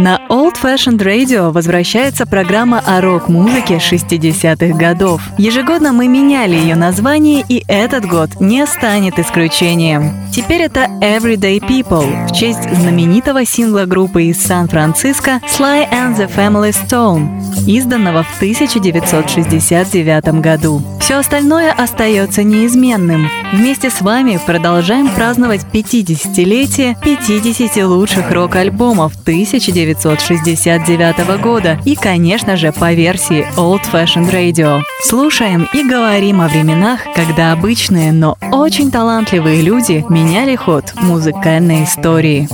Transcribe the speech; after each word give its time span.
На 0.00 0.20
Old 0.28 0.54
Fashioned 0.62 0.98
Radio 0.98 1.50
возвращается 1.50 2.24
программа 2.24 2.80
о 2.86 3.00
рок-музыке 3.00 3.78
60-х 3.78 4.78
годов. 4.78 5.20
Ежегодно 5.38 5.92
мы 5.92 6.06
меняли 6.06 6.54
ее 6.54 6.76
название, 6.76 7.44
и 7.48 7.64
этот 7.66 8.06
год 8.06 8.40
не 8.40 8.64
станет 8.66 9.18
исключением. 9.18 10.12
Теперь 10.32 10.62
это 10.62 10.86
Everyday 11.00 11.58
People 11.58 12.28
в 12.28 12.32
честь 12.32 12.62
знаменитого 12.72 13.44
сингла 13.44 13.86
группы 13.86 14.22
из 14.24 14.40
Сан-Франциско 14.40 15.40
Sly 15.48 15.90
and 15.90 16.16
the 16.16 16.32
Family 16.32 16.72
Stone, 16.72 17.66
изданного 17.66 18.22
в 18.22 18.36
1969 18.36 20.40
году. 20.40 20.80
Все 21.08 21.16
остальное 21.16 21.72
остается 21.72 22.42
неизменным. 22.42 23.30
Вместе 23.54 23.88
с 23.88 24.02
вами 24.02 24.38
продолжаем 24.44 25.08
праздновать 25.08 25.62
50-летие 25.72 26.96
50 27.02 27.82
лучших 27.88 28.30
рок-альбомов 28.30 29.14
1969 29.22 30.04
1969 30.04 31.40
года 31.40 31.80
и, 31.86 31.94
конечно 31.96 32.58
же, 32.58 32.72
по 32.72 32.92
версии 32.92 33.46
Old 33.56 33.90
Fashioned 33.90 34.30
Radio. 34.30 34.82
Слушаем 35.02 35.66
и 35.72 35.82
говорим 35.82 36.42
о 36.42 36.48
временах, 36.48 37.00
когда 37.14 37.52
обычные, 37.52 38.12
но 38.12 38.36
очень 38.52 38.90
талантливые 38.90 39.62
люди 39.62 40.04
меняли 40.10 40.56
ход 40.56 40.92
музыкальной 40.96 41.84
истории. 41.84 42.46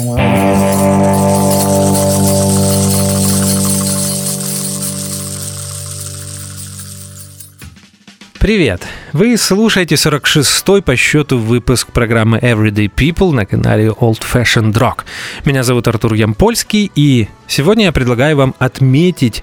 Привет! 8.45 8.87
Вы 9.15 9.39
слушаете 9.39 9.95
46-й 9.95 10.83
по 10.83 10.97
счету 10.97 11.39
выпуск 11.39 11.91
программы 11.93 12.37
Everyday 12.37 12.93
People 12.95 13.33
на 13.33 13.47
канале 13.47 13.87
Old 13.87 14.21
Fashioned 14.21 14.75
Rock. 14.75 15.05
Меня 15.47 15.63
зовут 15.63 15.89
Артур 15.89 16.13
Ямпольский, 16.13 16.93
и 16.95 17.29
сегодня 17.47 17.87
я 17.87 17.93
предлагаю 17.93 18.37
вам 18.37 18.55
отметить 18.59 19.43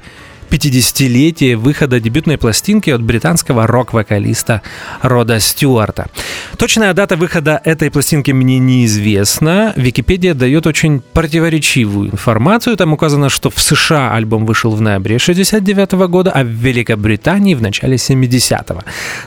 50-летие 0.51 1.55
выхода 1.55 1.99
дебютной 1.99 2.37
пластинки 2.37 2.89
от 2.89 3.01
британского 3.01 3.67
рок-вокалиста 3.67 4.61
Рода 5.01 5.39
Стюарта. 5.39 6.07
Точная 6.57 6.93
дата 6.93 7.15
выхода 7.15 7.61
этой 7.63 7.89
пластинки 7.89 8.31
мне 8.31 8.59
неизвестна. 8.59 9.73
Википедия 9.77 10.33
дает 10.33 10.67
очень 10.67 10.99
противоречивую 10.99 12.11
информацию. 12.11 12.75
Там 12.75 12.91
указано, 12.93 13.29
что 13.29 13.49
в 13.49 13.59
США 13.59 14.13
альбом 14.13 14.45
вышел 14.45 14.71
в 14.71 14.81
ноябре 14.81 15.19
69 15.19 15.93
года, 16.09 16.31
а 16.31 16.43
в 16.43 16.47
Великобритании 16.47 17.55
в 17.55 17.61
начале 17.61 17.95
70-го. 17.95 18.81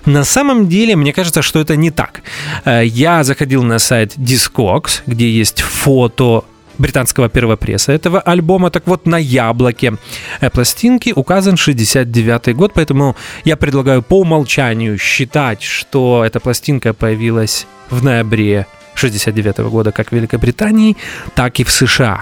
На 0.04 0.24
самом 0.24 0.68
деле, 0.68 0.94
мне 0.94 1.12
кажется, 1.12 1.40
что 1.40 1.60
это 1.60 1.74
не 1.76 1.90
так. 1.90 2.22
Э, 2.64 2.84
я 2.84 3.24
заходил 3.24 3.62
на 3.62 3.78
сайт 3.78 4.16
Discogs, 4.18 5.00
где 5.06 5.30
есть 5.30 5.62
фото 5.62 6.44
британского 6.78 7.28
первопресса 7.28 7.92
этого 7.92 8.20
альбома. 8.20 8.70
Так 8.70 8.86
вот, 8.86 9.06
на 9.06 9.18
яблоке 9.18 9.94
э, 10.40 10.50
пластинки 10.50 11.12
указан 11.14 11.56
69 11.56 12.54
год, 12.56 12.72
поэтому 12.74 13.16
я 13.44 13.56
предлагаю 13.56 14.02
по 14.02 14.20
умолчанию 14.20 14.98
считать, 14.98 15.62
что 15.62 16.24
эта 16.24 16.40
пластинка 16.40 16.92
появилась 16.92 17.66
в 17.90 18.02
ноябре 18.02 18.66
69 18.94 19.58
года 19.58 19.92
как 19.92 20.10
в 20.10 20.12
Великобритании, 20.12 20.96
так 21.34 21.60
и 21.60 21.64
в 21.64 21.70
США. 21.70 22.20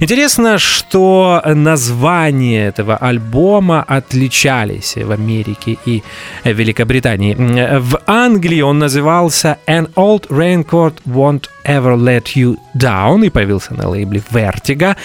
Интересно, 0.00 0.58
что 0.58 1.42
названия 1.44 2.66
этого 2.66 2.96
альбома 2.96 3.82
отличались 3.82 4.96
в 4.96 5.10
Америке 5.10 5.76
и 5.86 6.02
Великобритании. 6.44 7.34
В 7.78 8.00
Англии 8.06 8.60
он 8.62 8.78
назывался 8.78 9.58
An 9.66 9.92
Old 9.94 10.28
Raincoat 10.28 10.94
Won't 11.06 11.44
Ever 11.64 11.96
Let 11.96 12.34
You 12.34 12.56
Down 12.76 13.24
и 13.24 13.30
появился 13.30 13.74
на 13.74 13.88
лейбле 13.88 14.22
Vertigo, 14.30 14.96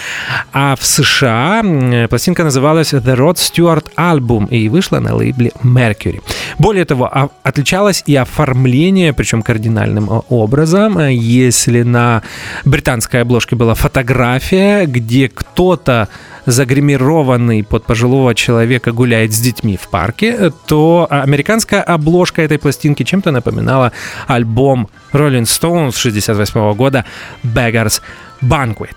а 0.52 0.74
в 0.76 0.84
США 0.84 1.62
пластинка 2.08 2.44
называлась 2.44 2.92
The 2.92 3.16
Rod 3.16 3.36
Stewart 3.36 3.86
Album 3.96 4.48
и 4.50 4.68
вышла 4.68 5.00
на 5.00 5.14
лейбле 5.14 5.52
Mercury. 5.62 6.20
Более 6.58 6.84
того, 6.84 7.10
отличалось 7.42 8.02
и 8.06 8.14
оформление, 8.16 9.12
причем 9.12 9.42
кардинальным 9.42 10.22
образом. 10.28 10.98
Если 11.10 11.82
на 11.82 12.22
британской 12.64 13.22
обложке 13.22 13.56
была 13.56 13.74
фотография, 13.74 14.86
где 14.86 15.28
кто-то 15.28 16.08
загримированный 16.46 17.62
под 17.62 17.84
пожилого 17.84 18.34
человека 18.34 18.92
гуляет 18.92 19.32
с 19.32 19.38
детьми 19.38 19.76
в 19.76 19.88
парке, 19.88 20.52
то 20.66 21.06
американская 21.10 21.82
обложка 21.82 22.42
этой 22.42 22.58
пластинки 22.58 23.02
чем-то 23.02 23.30
напоминала 23.30 23.92
альбом 24.26 24.88
Rolling 25.12 25.44
Stones 25.44 25.96
68 25.96 26.72
года 26.74 27.04
Beggars 27.42 28.00
Banquet. 28.42 28.96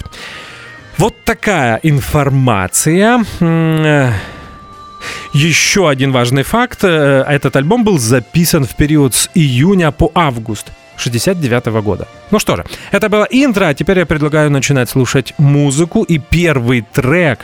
Вот 0.98 1.16
такая 1.26 1.80
информация. 1.84 3.26
Еще 5.34 5.90
один 5.90 6.12
важный 6.12 6.44
факт. 6.44 6.84
Э, 6.84 7.24
этот 7.28 7.56
альбом 7.56 7.84
был 7.84 7.98
записан 7.98 8.66
в 8.66 8.76
период 8.76 9.16
с 9.16 9.30
июня 9.34 9.92
по 9.92 10.12
август 10.14 10.72
69 10.98 11.66
года. 11.84 12.08
Ну 12.32 12.40
что 12.40 12.56
же, 12.56 12.66
это 12.92 13.10
было 13.10 13.28
интро, 13.30 13.68
а 13.68 13.74
теперь 13.74 14.00
я 14.00 14.06
предлагаю 14.06 14.52
начинать 14.52 14.90
слушать 14.90 15.34
музыку. 15.38 16.04
И 16.04 16.20
первый 16.20 16.86
трек, 16.94 17.40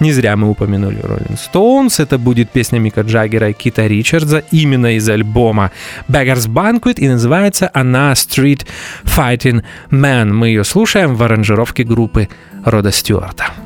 не 0.00 0.12
зря 0.12 0.36
мы 0.36 0.50
упомянули 0.50 0.98
Rolling 0.98 1.38
Stones, 1.38 2.02
это 2.02 2.18
будет 2.18 2.50
песня 2.50 2.78
Мика 2.78 3.02
Джаггера 3.02 3.50
и 3.50 3.52
Кита 3.52 3.86
Ричардса 3.86 4.44
именно 4.50 4.96
из 4.96 5.08
альбома 5.08 5.70
Beggars 6.08 6.48
Banquet, 6.48 6.94
и 6.96 7.08
называется 7.08 7.70
она 7.72 8.12
Street 8.12 8.66
Fighting 9.04 9.62
Man. 9.90 10.32
Мы 10.32 10.48
ее 10.48 10.64
слушаем 10.64 11.14
в 11.14 11.22
аранжировке 11.22 11.84
группы 11.84 12.28
Рода 12.64 12.92
Стюарта. 12.92 13.63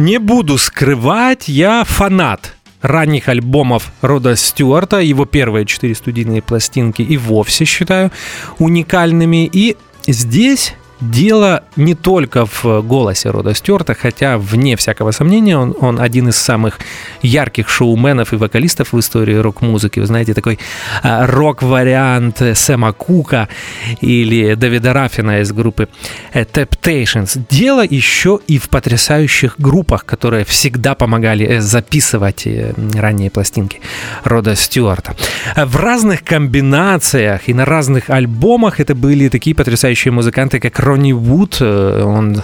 Не 0.00 0.18
буду 0.18 0.56
скрывать, 0.56 1.46
я 1.48 1.84
фанат 1.84 2.54
ранних 2.80 3.28
альбомов 3.28 3.92
Рода 4.00 4.34
Стюарта, 4.34 5.00
его 5.00 5.26
первые 5.26 5.66
четыре 5.66 5.94
студийные 5.94 6.40
пластинки 6.40 7.02
и 7.02 7.18
вовсе 7.18 7.66
считаю 7.66 8.10
уникальными. 8.58 9.50
И 9.52 9.76
здесь 10.06 10.72
Дело 11.00 11.64
не 11.76 11.94
только 11.94 12.46
в 12.46 12.82
голосе 12.82 13.30
Рода 13.30 13.54
Стюарта, 13.54 13.94
хотя, 13.94 14.36
вне 14.36 14.76
всякого 14.76 15.12
сомнения, 15.12 15.56
он, 15.56 15.74
он 15.80 15.98
один 15.98 16.28
из 16.28 16.36
самых 16.36 16.78
ярких 17.22 17.68
шоуменов 17.68 18.32
и 18.32 18.36
вокалистов 18.36 18.92
в 18.92 18.98
истории 18.98 19.36
рок-музыки. 19.36 20.00
Вы 20.00 20.06
знаете, 20.06 20.34
такой 20.34 20.58
а, 21.02 21.26
рок-вариант 21.26 22.42
Сэма 22.54 22.92
Кука 22.92 23.48
или 24.00 24.54
Давида 24.54 24.92
Рафина 24.92 25.40
из 25.40 25.52
группы 25.52 25.88
Temptations. 26.34 27.40
Дело 27.48 27.84
еще 27.84 28.38
и 28.46 28.58
в 28.58 28.68
потрясающих 28.68 29.54
группах, 29.58 30.04
которые 30.04 30.44
всегда 30.44 30.94
помогали 30.94 31.46
э, 31.46 31.60
записывать 31.60 32.46
э, 32.46 32.74
ранние 32.94 33.30
пластинки 33.30 33.80
Рода 34.24 34.54
Стюарта. 34.54 35.16
В 35.56 35.76
разных 35.76 36.24
комбинациях 36.24 37.48
и 37.48 37.54
на 37.54 37.64
разных 37.64 38.10
альбомах 38.10 38.80
это 38.80 38.94
были 38.94 39.28
такие 39.28 39.56
потрясающие 39.56 40.12
музыканты, 40.12 40.60
как 40.60 40.78
Ронни 40.90 41.12
Вуд, 41.12 41.58
э, 41.60 42.02
он 42.02 42.42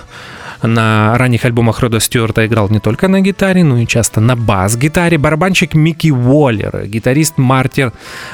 на 0.62 1.16
ранних 1.18 1.44
альбомах 1.44 1.80
Рода 1.80 2.00
Стюарта 2.00 2.46
играл 2.46 2.68
не 2.68 2.80
только 2.80 3.08
на 3.08 3.20
гитаре, 3.20 3.64
но 3.64 3.78
и 3.78 3.86
часто 3.86 4.20
на 4.20 4.36
бас-гитаре. 4.36 5.18
Барабанщик 5.18 5.74
Микки 5.74 6.10
Уоллер, 6.10 6.86
гитарист 6.86 7.38
Мартин 7.38 7.92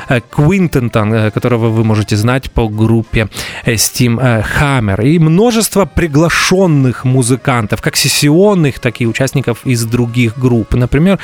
э, 0.09 0.21
Квинтентон, 0.21 1.13
э, 1.13 1.31
которого 1.31 1.69
вы 1.69 1.85
можете 1.85 2.17
знать 2.17 2.51
по 2.51 2.69
группе 2.69 3.29
Steam 3.67 4.45
Hammer. 4.59 5.05
И 5.05 5.19
множество 5.19 5.85
приглашенных 5.85 7.05
музыкантов, 7.05 7.83
как 7.83 7.97
сессионных, 7.97 8.79
так 8.79 9.01
и 9.01 9.07
участников 9.07 9.67
из 9.67 9.85
других 9.85 10.39
групп. 10.39 10.75
Например, 10.75 11.19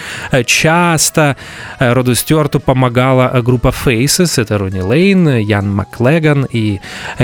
часто 0.47 1.37
Роду 1.78 2.14
Стюарту 2.14 2.61
помогала 2.61 3.40
группа 3.43 3.69
Faces, 3.69 4.40
это 4.40 4.59
Ронни 4.59 4.81
Лейн, 4.81 5.28
Ян 5.38 5.75
Маклеган 5.75 6.47
и 6.50 6.81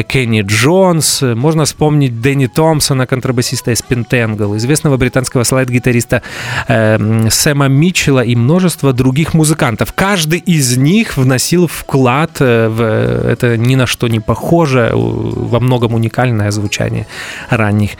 Кенни 0.08 0.42
Джонс. 0.42 1.22
Можно 1.22 1.64
вспомнить 1.64 2.20
Дэнни 2.20 2.46
Томпсона, 2.46 3.06
контрабасиста 3.06 3.63
из 3.70 3.82
Пентенгл, 3.82 4.56
известного 4.56 4.96
британского 4.96 5.44
слайд-гитариста 5.44 6.22
э, 6.68 7.28
Сэма 7.30 7.68
Митчелла 7.68 8.20
и 8.20 8.36
множество 8.36 8.92
других 8.92 9.34
музыкантов. 9.34 9.92
Каждый 9.92 10.38
из 10.38 10.76
них 10.76 11.16
вносил 11.16 11.66
вклад 11.66 12.36
э, 12.40 12.68
в 12.68 12.82
это 13.28 13.56
ни 13.56 13.74
на 13.74 13.86
что 13.86 14.08
не 14.08 14.20
похоже, 14.20 14.92
во 14.94 15.60
многом 15.60 15.94
уникальное 15.94 16.50
звучание 16.50 17.06
ранних 17.50 17.90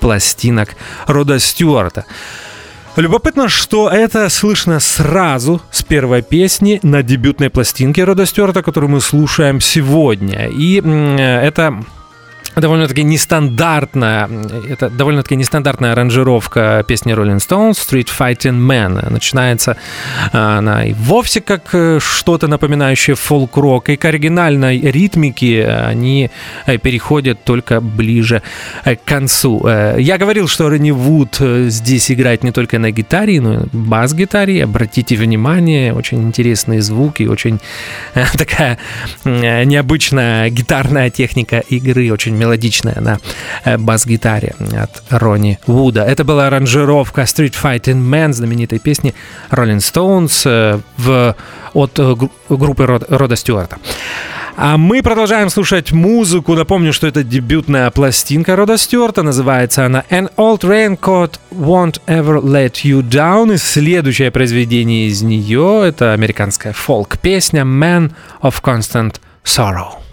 пластинок 0.00 0.76
Рода 1.06 1.38
Стюарта. 1.38 2.04
Любопытно, 2.96 3.48
что 3.48 3.88
это 3.88 4.28
слышно 4.28 4.78
сразу 4.78 5.60
с 5.72 5.82
первой 5.82 6.22
песни 6.22 6.78
на 6.84 7.02
дебютной 7.02 7.50
пластинке 7.50 8.04
Рода 8.04 8.24
Стюарта, 8.24 8.62
которую 8.62 8.90
мы 8.90 9.00
слушаем 9.00 9.60
сегодня. 9.60 10.46
И 10.46 10.76
это 11.18 11.82
довольно-таки 12.56 13.02
нестандартная, 13.02 14.28
это 14.68 14.90
довольно-таки 14.90 15.36
нестандартная 15.36 15.92
аранжировка 15.92 16.84
песни 16.86 17.14
Rolling 17.14 17.38
Stones 17.38 17.74
Street 17.74 18.08
Fighting 18.16 18.58
Man. 18.58 19.10
Начинается 19.10 19.76
а, 20.32 20.58
она 20.58 20.84
и 20.84 20.92
вовсе 20.92 21.40
как 21.40 21.74
э, 21.74 21.98
что-то 22.00 22.48
напоминающее 22.48 23.16
фолк-рок, 23.16 23.88
и 23.88 23.96
к 23.96 24.04
оригинальной 24.04 24.78
ритмике 24.80 25.66
они 25.66 26.30
э, 26.66 26.78
переходят 26.78 27.44
только 27.44 27.80
ближе 27.80 28.42
э, 28.84 28.96
к 28.96 29.04
концу. 29.04 29.66
Я 29.98 30.18
говорил, 30.18 30.48
что 30.48 30.68
Ренни 30.68 30.90
Вуд 30.90 31.38
здесь 31.40 32.10
играет 32.10 32.44
не 32.44 32.52
только 32.52 32.78
на 32.78 32.90
гитаре, 32.90 33.40
но 33.40 33.54
и 33.54 33.58
бас-гитаре. 33.72 34.64
Обратите 34.64 35.16
внимание, 35.16 35.92
очень 35.92 36.22
интересные 36.22 36.82
звуки, 36.82 37.24
очень 37.24 37.60
такая 38.38 38.78
необычная 39.24 40.50
гитарная 40.50 41.10
техника 41.10 41.58
игры, 41.58 42.12
очень 42.12 42.34
мелодичная 42.44 43.00
на 43.00 43.18
э, 43.64 43.78
бас-гитаре 43.78 44.54
от 44.72 45.02
Ронни 45.10 45.58
Вуда. 45.66 46.04
Это 46.04 46.24
была 46.24 46.46
аранжировка 46.46 47.22
Street 47.22 47.54
Fighting 47.60 48.02
Man, 48.02 48.32
знаменитой 48.32 48.78
песни 48.78 49.14
Rolling 49.50 49.78
Stones 49.78 50.42
э, 50.44 50.80
в, 50.98 51.36
от 51.72 51.98
э, 51.98 52.14
группы 52.48 52.86
Рода 52.86 53.36
Стюарта. 53.36 53.78
А 54.56 54.76
мы 54.76 55.02
продолжаем 55.02 55.50
слушать 55.50 55.90
музыку. 55.90 56.54
Напомню, 56.54 56.92
что 56.92 57.08
это 57.08 57.24
дебютная 57.24 57.90
пластинка 57.90 58.54
Рода 58.54 58.78
Стюарта. 58.78 59.22
Называется 59.22 59.84
она 59.84 60.04
An 60.10 60.30
Old 60.36 60.60
Raincoat 60.60 61.40
Won't 61.50 62.00
Ever 62.06 62.40
Let 62.40 62.84
You 62.84 63.02
Down. 63.02 63.54
И 63.54 63.56
следующее 63.56 64.30
произведение 64.30 65.08
из 65.08 65.22
нее— 65.22 65.82
это 65.84 66.12
американская 66.12 66.72
фолк-песня 66.72 67.62
Man 67.62 68.12
of 68.42 68.62
Constant 68.62 69.16
Sorrow. 69.44 70.04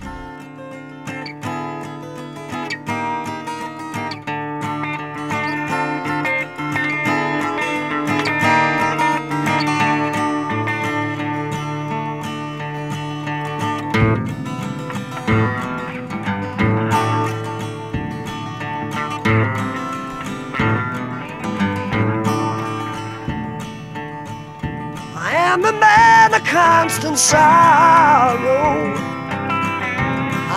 Constant 26.52 27.18
sorrow. 27.18 28.94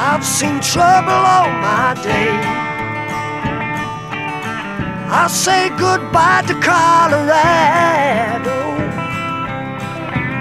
I've 0.06 0.24
seen 0.24 0.60
trouble 0.60 1.12
all 1.12 1.48
my 1.68 1.94
day. 2.02 2.34
I 5.22 5.28
say 5.28 5.68
goodbye 5.78 6.42
to 6.48 6.54
Colorado, 6.54 8.58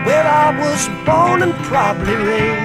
where 0.05 0.25
I 0.25 0.49
was 0.63 0.87
born 1.05 1.43
and 1.43 1.53
probably 1.65 2.15
raised. 2.15 2.62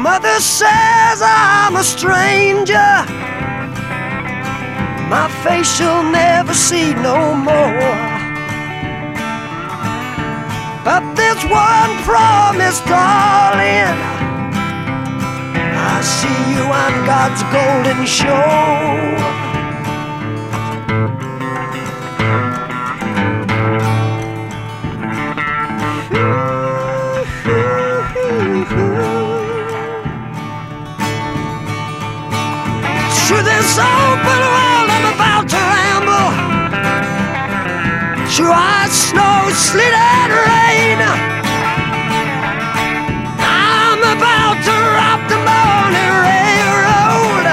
Mother 0.00 0.40
says 0.40 1.20
I'm 1.22 1.76
a 1.76 1.84
stranger. 1.84 2.90
My 5.12 5.28
face 5.44 5.68
she'll 5.76 6.02
never 6.02 6.54
see 6.54 6.94
no 6.94 7.34
more. 7.34 7.90
But 10.84 11.02
there's 11.14 11.44
one 11.44 11.92
promise, 12.08 12.80
darling. 12.88 13.96
I 15.92 16.00
see 16.00 16.40
you 16.54 16.64
on 16.64 16.92
God's 17.04 17.42
golden 17.52 18.06
shore. 18.06 19.19
open 33.80 34.40
world 34.54 34.88
I'm 34.96 35.06
about 35.14 35.44
to 35.52 35.60
ramble. 35.74 36.30
Through 38.32 38.52
ice, 38.52 39.10
snow, 39.10 39.50
sleet 39.52 39.94
and 39.94 40.32
rain. 40.32 40.98
I'm 43.40 44.00
about 44.16 44.56
to 44.68 44.74
rob 44.96 45.20
the 45.32 45.40
morning 45.48 46.12
railroad. 46.26 47.46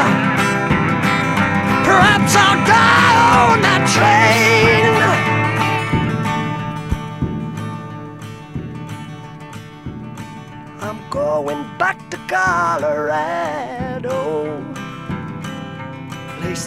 Perhaps 1.88 2.31
I'll 2.36 2.62
die 2.65 3.15
on 3.43 3.57
that 3.67 3.84
train. 3.96 4.93
I'm 10.81 11.00
going 11.10 11.63
back 11.77 11.98
to 12.12 12.17
Colorado 12.27 13.66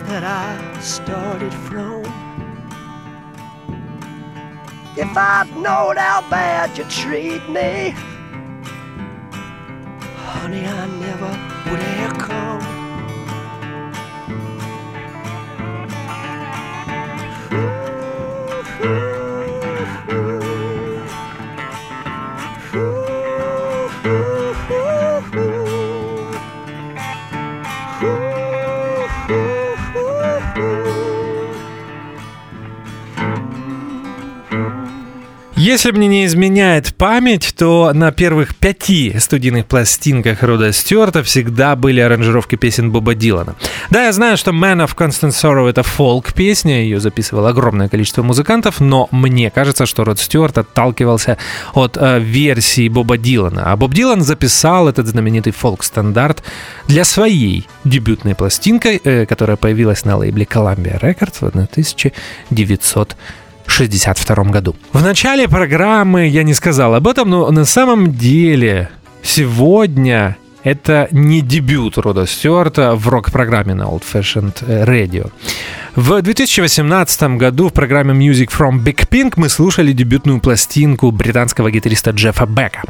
that 0.08 0.24
I 0.24 0.80
started 0.80 1.52
from. 1.52 2.04
If 4.96 5.16
I'd 5.16 5.48
known 5.56 5.96
how 5.96 6.20
bad 6.28 6.76
you 6.76 6.84
treat 6.84 7.48
me, 7.48 7.94
honey, 10.16 10.64
I 10.66 10.86
never 10.98 11.30
would 11.70 11.80
have 11.80 11.99
Если 35.60 35.90
мне 35.90 36.08
не 36.08 36.24
изменяет 36.24 36.94
память, 36.94 37.52
то 37.54 37.92
на 37.92 38.12
первых 38.12 38.56
пяти 38.56 39.14
студийных 39.18 39.66
пластинках 39.66 40.42
Рода 40.42 40.72
Стюарта 40.72 41.22
всегда 41.22 41.76
были 41.76 42.00
аранжировки 42.00 42.56
песен 42.56 42.90
Боба 42.90 43.14
Дилана. 43.14 43.56
Да, 43.90 44.06
я 44.06 44.12
знаю, 44.12 44.38
что 44.38 44.52
Man 44.52 44.82
of 44.82 44.96
Constant 44.96 45.32
Sorrow 45.32 45.68
это 45.68 45.82
фолк-песня, 45.82 46.82
ее 46.82 46.98
записывало 46.98 47.50
огромное 47.50 47.90
количество 47.90 48.22
музыкантов, 48.22 48.80
но 48.80 49.08
мне 49.10 49.50
кажется, 49.50 49.84
что 49.84 50.04
Род 50.04 50.18
Стюарт 50.18 50.56
отталкивался 50.56 51.36
от 51.74 51.98
э, 52.00 52.20
версии 52.20 52.88
Боба 52.88 53.18
Дилана. 53.18 53.70
А 53.70 53.76
Боб 53.76 53.92
Дилан 53.92 54.22
записал 54.22 54.88
этот 54.88 55.08
знаменитый 55.08 55.52
фолк-стандарт 55.52 56.42
для 56.88 57.04
своей 57.04 57.68
дебютной 57.84 58.34
пластинкой, 58.34 58.98
э, 59.04 59.26
которая 59.26 59.58
появилась 59.58 60.06
на 60.06 60.16
лейбле 60.16 60.46
Columbia 60.50 60.98
Records 60.98 61.36
в 61.42 61.48
1900 61.48 63.14
1962 63.74 64.44
году. 64.52 64.76
В 64.92 65.02
начале 65.02 65.48
программы 65.48 66.26
я 66.26 66.42
не 66.42 66.54
сказал 66.54 66.94
об 66.94 67.06
этом, 67.06 67.30
но 67.30 67.50
на 67.50 67.64
самом 67.64 68.12
деле 68.12 68.90
сегодня 69.22 70.36
это 70.62 71.08
не 71.10 71.40
дебют 71.40 71.96
Рода 71.96 72.26
Стюарта 72.26 72.94
в 72.94 73.08
рок-программе 73.08 73.74
на 73.74 73.84
Old 73.84 74.02
Fashioned 74.12 74.62
Radio. 74.84 75.30
В 75.96 76.20
2018 76.20 77.36
году 77.36 77.68
в 77.68 77.72
программе 77.72 78.12
Music 78.14 78.50
from 78.56 78.82
Big 78.82 79.08
Pink 79.08 79.34
мы 79.36 79.48
слушали 79.48 79.92
дебютную 79.92 80.40
пластинку 80.40 81.10
британского 81.10 81.70
гитариста 81.70 82.10
Джеффа 82.10 82.46
Бека. 82.46 82.82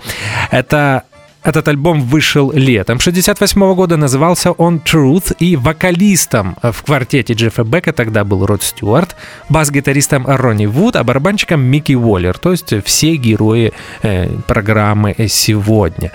Это 0.50 1.04
этот 1.42 1.68
альбом 1.68 2.02
вышел 2.02 2.52
летом 2.52 3.00
68 3.00 3.74
года, 3.74 3.96
назывался 3.96 4.52
он 4.52 4.78
Truth, 4.78 5.36
и 5.38 5.56
вокалистом 5.56 6.56
в 6.62 6.82
квартете 6.82 7.32
Джеффа 7.32 7.64
Бека 7.64 7.92
тогда 7.92 8.24
был 8.24 8.44
Род 8.44 8.62
Стюарт, 8.62 9.16
бас-гитаристом 9.48 10.26
Ронни 10.26 10.66
Вуд, 10.66 10.96
а 10.96 11.04
барабанщиком 11.04 11.60
Микки 11.62 11.94
Уоллер, 11.94 12.36
то 12.38 12.50
есть 12.50 12.74
все 12.84 13.16
герои 13.16 13.72
э, 14.02 14.28
программы 14.46 15.14
сегодня. 15.28 16.12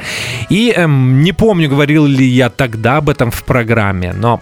И 0.50 0.74
э, 0.76 0.86
не 0.88 1.32
помню, 1.32 1.70
говорил 1.70 2.06
ли 2.06 2.26
я 2.26 2.50
тогда 2.50 2.98
об 2.98 3.10
этом 3.10 3.32
в 3.32 3.44
программе, 3.44 4.14
но 4.14 4.42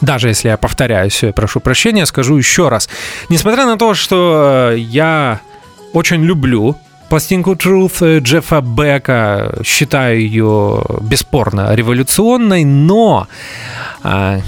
даже 0.00 0.28
если 0.28 0.48
я 0.48 0.56
повторяюсь, 0.56 1.22
прошу 1.34 1.60
прощения, 1.60 2.06
скажу 2.06 2.36
еще 2.36 2.68
раз. 2.68 2.88
Несмотря 3.28 3.66
на 3.66 3.76
то, 3.76 3.94
что 3.94 4.70
э, 4.72 4.78
я 4.78 5.40
очень 5.92 6.24
люблю 6.24 6.76
пластинку 7.10 7.52
Truth 7.54 8.06
э, 8.06 8.20
Джеффа 8.20 8.60
Бека, 8.60 9.58
считаю 9.64 10.20
ее 10.20 10.82
бесспорно 11.02 11.74
революционной, 11.74 12.64
но 12.64 13.26
а, 14.02 14.38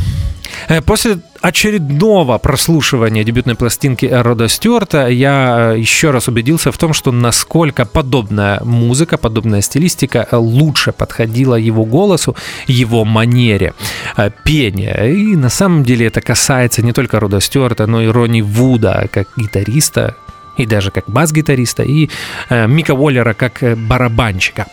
э, 0.69 0.81
После 0.81 1.19
очередного 1.41 2.39
прослушивания 2.39 3.25
дебютной 3.25 3.57
пластинки 3.57 4.07
Рода 4.07 4.49
Стюарта 4.49 5.09
я 5.09 5.73
еще 5.77 6.13
раз 6.13 6.29
убедился 6.29 6.71
в 6.71 6.79
том, 6.79 6.93
что 6.93 7.11
насколько 7.11 7.85
подобная 7.85 8.61
музыка, 8.65 9.19
подобная 9.19 9.61
стилистика 9.61 10.29
лучше 10.31 10.93
подходила 10.93 11.57
его 11.57 11.85
голосу, 11.85 12.37
его 12.69 13.05
манере 13.05 13.75
э, 14.17 14.31
пения. 14.45 15.13
И 15.13 15.37
на 15.37 15.49
самом 15.49 15.83
деле 15.83 16.07
это 16.07 16.21
касается 16.21 16.83
не 16.83 16.93
только 16.93 17.19
Рода 17.19 17.41
Стюарта, 17.41 17.89
но 17.89 18.01
и 18.01 18.07
Ронни 18.07 18.41
Вуда, 18.41 19.09
как 19.13 19.27
гитариста, 19.37 20.15
и 20.57 20.67
даже 20.67 20.91
как 20.91 21.09
бас-гитариста, 21.09 21.83
и 21.83 22.11
э, 22.49 22.67
Мика 22.67 22.95
Уоллера 22.95 23.35
как 23.35 23.63
э, 23.63 23.75
барабанщика. 23.75 24.67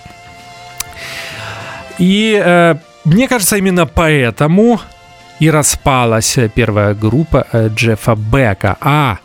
И 1.97 2.41
э, 2.43 2.75
мне 3.05 3.27
кажется, 3.27 3.57
именно 3.57 3.85
поэтому 3.85 4.79
и 5.39 5.49
распалась 5.49 6.37
первая 6.53 6.93
группа 6.93 7.47
э, 7.51 7.69
Джеффа 7.69 8.15
Бека. 8.15 8.77
А 8.81 9.17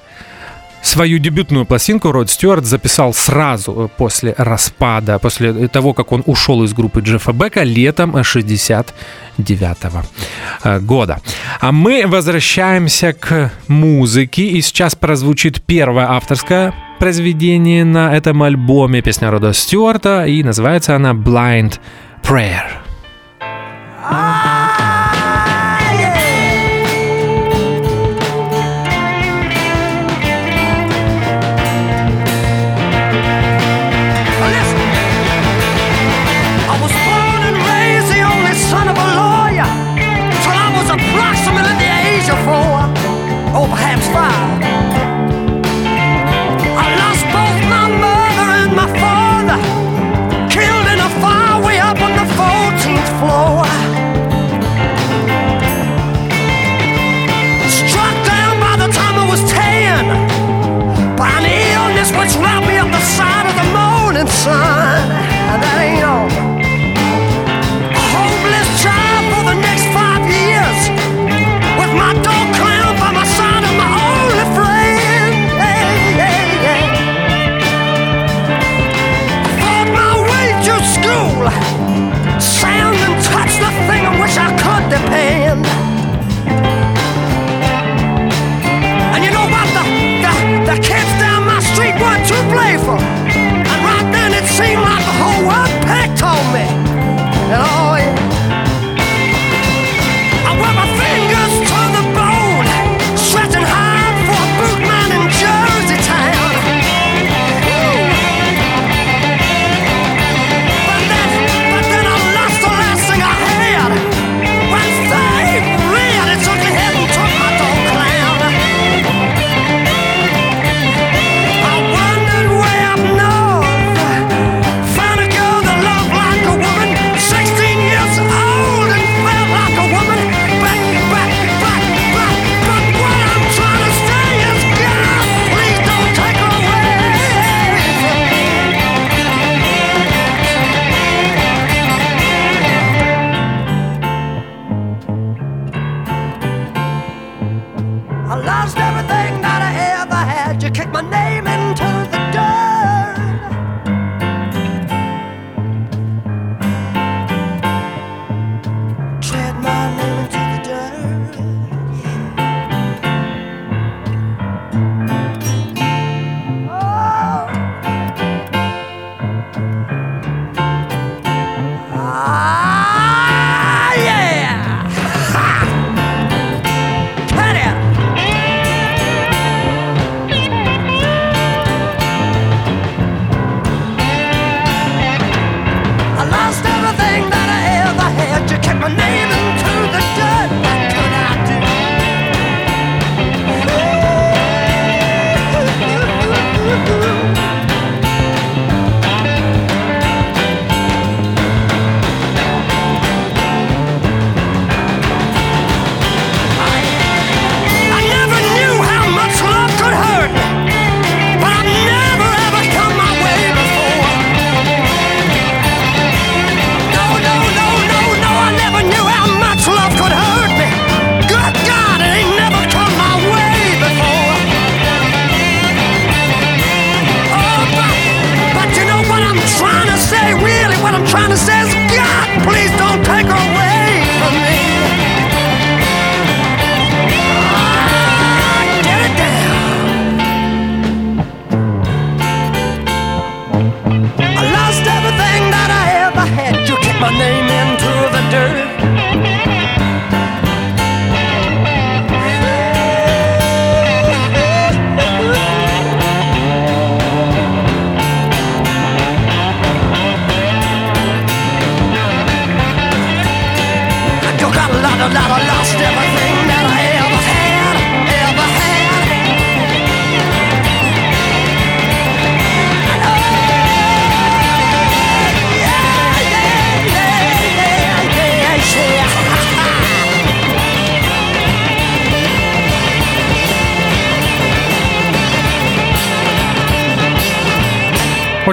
Свою 0.85 1.19
дебютную 1.19 1.65
пластинку 1.65 2.13
Род 2.13 2.31
Стюарт 2.31 2.67
записал 2.67 3.15
сразу 3.15 3.73
э, 3.73 3.89
после 3.97 4.35
распада, 4.37 5.19
после 5.19 5.67
того, 5.69 5.95
как 5.95 6.13
он 6.13 6.23
ушел 6.27 6.63
из 6.63 6.75
группы 6.75 7.01
Джеффа 7.01 7.33
Бека 7.33 7.63
летом 7.63 8.23
69 8.23 9.77
э, 10.63 10.81
года. 10.81 11.21
А 11.59 11.73
мы 11.73 12.07
возвращаемся 12.07 13.15
к 13.15 13.51
музыке, 13.67 14.43
и 14.43 14.61
сейчас 14.61 14.95
прозвучит 14.95 15.63
первое 15.63 16.05
авторское 16.11 16.75
произведение 16.99 17.87
на 17.87 18.15
этом 18.15 18.43
альбоме, 18.43 19.01
песня 19.01 19.31
Рода 19.31 19.55
Стюарта, 19.55 20.27
и 20.27 20.43
называется 20.43 20.95
она 20.95 21.13
«Blind 21.13 21.81
Prayer». 22.23 22.85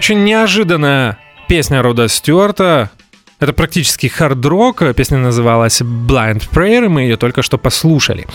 Очень 0.02 0.24
неожиданная 0.24 1.20
песня 1.48 1.84
Рода 1.84 2.08
Стюарта. 2.08 2.90
Это 3.40 3.54
практически 3.54 4.08
хард-рок. 4.08 4.96
Песня 4.96 5.20
называлась 5.20 5.80
Blind 5.82 6.50
Prayer, 6.52 6.86
и 6.86 6.88
мы 6.88 7.02
ее 7.02 7.18
только 7.18 7.44
что 7.44 7.60
послушали. 7.60 8.26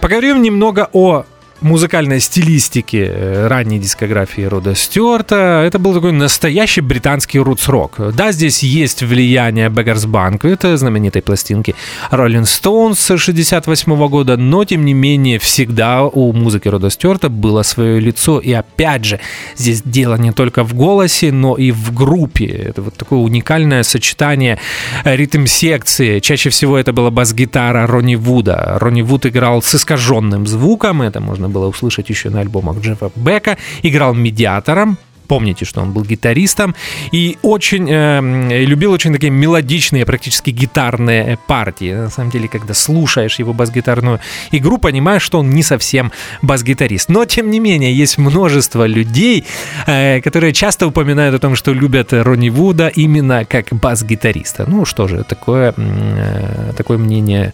Поговорим 0.00 0.40
немного 0.40 0.88
о 0.94 1.26
музыкальной 1.60 2.20
стилистики 2.20 3.08
э, 3.08 3.46
ранней 3.48 3.78
дискографии 3.78 4.42
Рода 4.42 4.74
Стюарта. 4.74 5.62
Это 5.66 5.78
был 5.78 5.94
такой 5.94 6.12
настоящий 6.12 6.80
британский 6.80 7.38
рутс-рок. 7.38 8.14
Да, 8.14 8.32
здесь 8.32 8.62
есть 8.62 9.02
влияние 9.02 9.68
Beggars 9.68 10.06
Banquet, 10.06 10.76
знаменитой 10.76 11.22
пластинки 11.22 11.74
Rolling 12.10 12.44
Stones 12.44 13.16
68 13.16 14.08
года, 14.08 14.36
но 14.36 14.64
тем 14.64 14.84
не 14.84 14.94
менее 14.94 15.38
всегда 15.38 16.04
у 16.04 16.32
музыки 16.32 16.68
Рода 16.68 16.90
Стюарта 16.90 17.28
было 17.28 17.62
свое 17.62 18.00
лицо. 18.00 18.38
И 18.38 18.52
опять 18.52 19.04
же, 19.04 19.20
здесь 19.56 19.82
дело 19.84 20.16
не 20.16 20.32
только 20.32 20.64
в 20.64 20.74
голосе, 20.74 21.32
но 21.32 21.56
и 21.56 21.72
в 21.72 21.92
группе. 21.92 22.46
Это 22.46 22.82
вот 22.82 22.94
такое 22.94 23.18
уникальное 23.18 23.82
сочетание 23.82 24.58
ритм-секции. 25.04 26.20
Чаще 26.20 26.50
всего 26.50 26.78
это 26.78 26.92
была 26.92 27.10
бас-гитара 27.10 27.86
Ронни 27.86 28.14
Вуда. 28.16 28.76
Ронни 28.80 29.02
Вуд 29.02 29.26
играл 29.26 29.62
с 29.62 29.74
искаженным 29.74 30.46
звуком, 30.46 31.02
это 31.02 31.20
можно 31.20 31.47
можно 31.48 31.60
было 31.60 31.68
услышать 31.68 32.10
еще 32.10 32.30
на 32.30 32.40
альбомах 32.40 32.80
Джеффа 32.80 33.10
Бека. 33.16 33.56
Играл 33.82 34.14
медиатором, 34.14 34.98
Помните, 35.28 35.66
что 35.66 35.82
он 35.82 35.92
был 35.92 36.04
гитаристом 36.04 36.74
и 37.12 37.36
очень 37.42 37.86
э, 37.90 38.64
любил 38.64 38.92
очень 38.92 39.12
такие 39.12 39.30
мелодичные, 39.30 40.06
практически 40.06 40.48
гитарные 40.48 41.38
партии. 41.46 41.92
На 41.92 42.08
самом 42.08 42.30
деле, 42.30 42.48
когда 42.48 42.72
слушаешь 42.72 43.38
его 43.38 43.52
бас-гитарную 43.52 44.20
игру, 44.52 44.78
понимаешь, 44.78 45.20
что 45.20 45.40
он 45.40 45.50
не 45.50 45.62
совсем 45.62 46.12
бас-гитарист. 46.40 47.10
Но, 47.10 47.26
тем 47.26 47.50
не 47.50 47.60
менее, 47.60 47.92
есть 47.92 48.16
множество 48.16 48.86
людей, 48.86 49.44
э, 49.86 50.22
которые 50.22 50.54
часто 50.54 50.86
упоминают 50.86 51.34
о 51.34 51.38
том, 51.38 51.56
что 51.56 51.74
любят 51.74 52.14
Ронни 52.14 52.48
Вуда 52.48 52.88
именно 52.88 53.44
как 53.44 53.66
бас-гитариста. 53.70 54.64
Ну 54.66 54.86
что 54.86 55.08
же, 55.08 55.24
такое, 55.24 55.74
э, 55.76 56.72
такое 56.74 56.96
мнение 56.96 57.52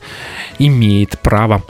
имеет 0.60 1.18
право 1.18 1.60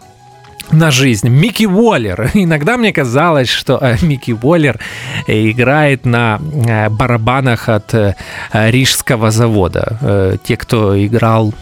на 0.73 0.91
жизнь. 0.91 1.29
Микки 1.29 1.67
Уоллер. 1.67 2.31
Иногда 2.35 2.77
мне 2.77 2.93
казалось, 2.93 3.49
что 3.49 3.79
э, 3.81 3.97
Микки 4.03 4.33
Уоллер 4.33 4.79
э, 5.27 5.51
играет 5.51 6.07
на 6.07 6.41
э, 6.41 6.89
барабанах 6.89 7.69
от 7.69 7.95
Рижского 8.53 9.31
завода. 9.31 10.39
Те, 10.45 10.57
кто 10.57 11.05
играл 11.05 11.55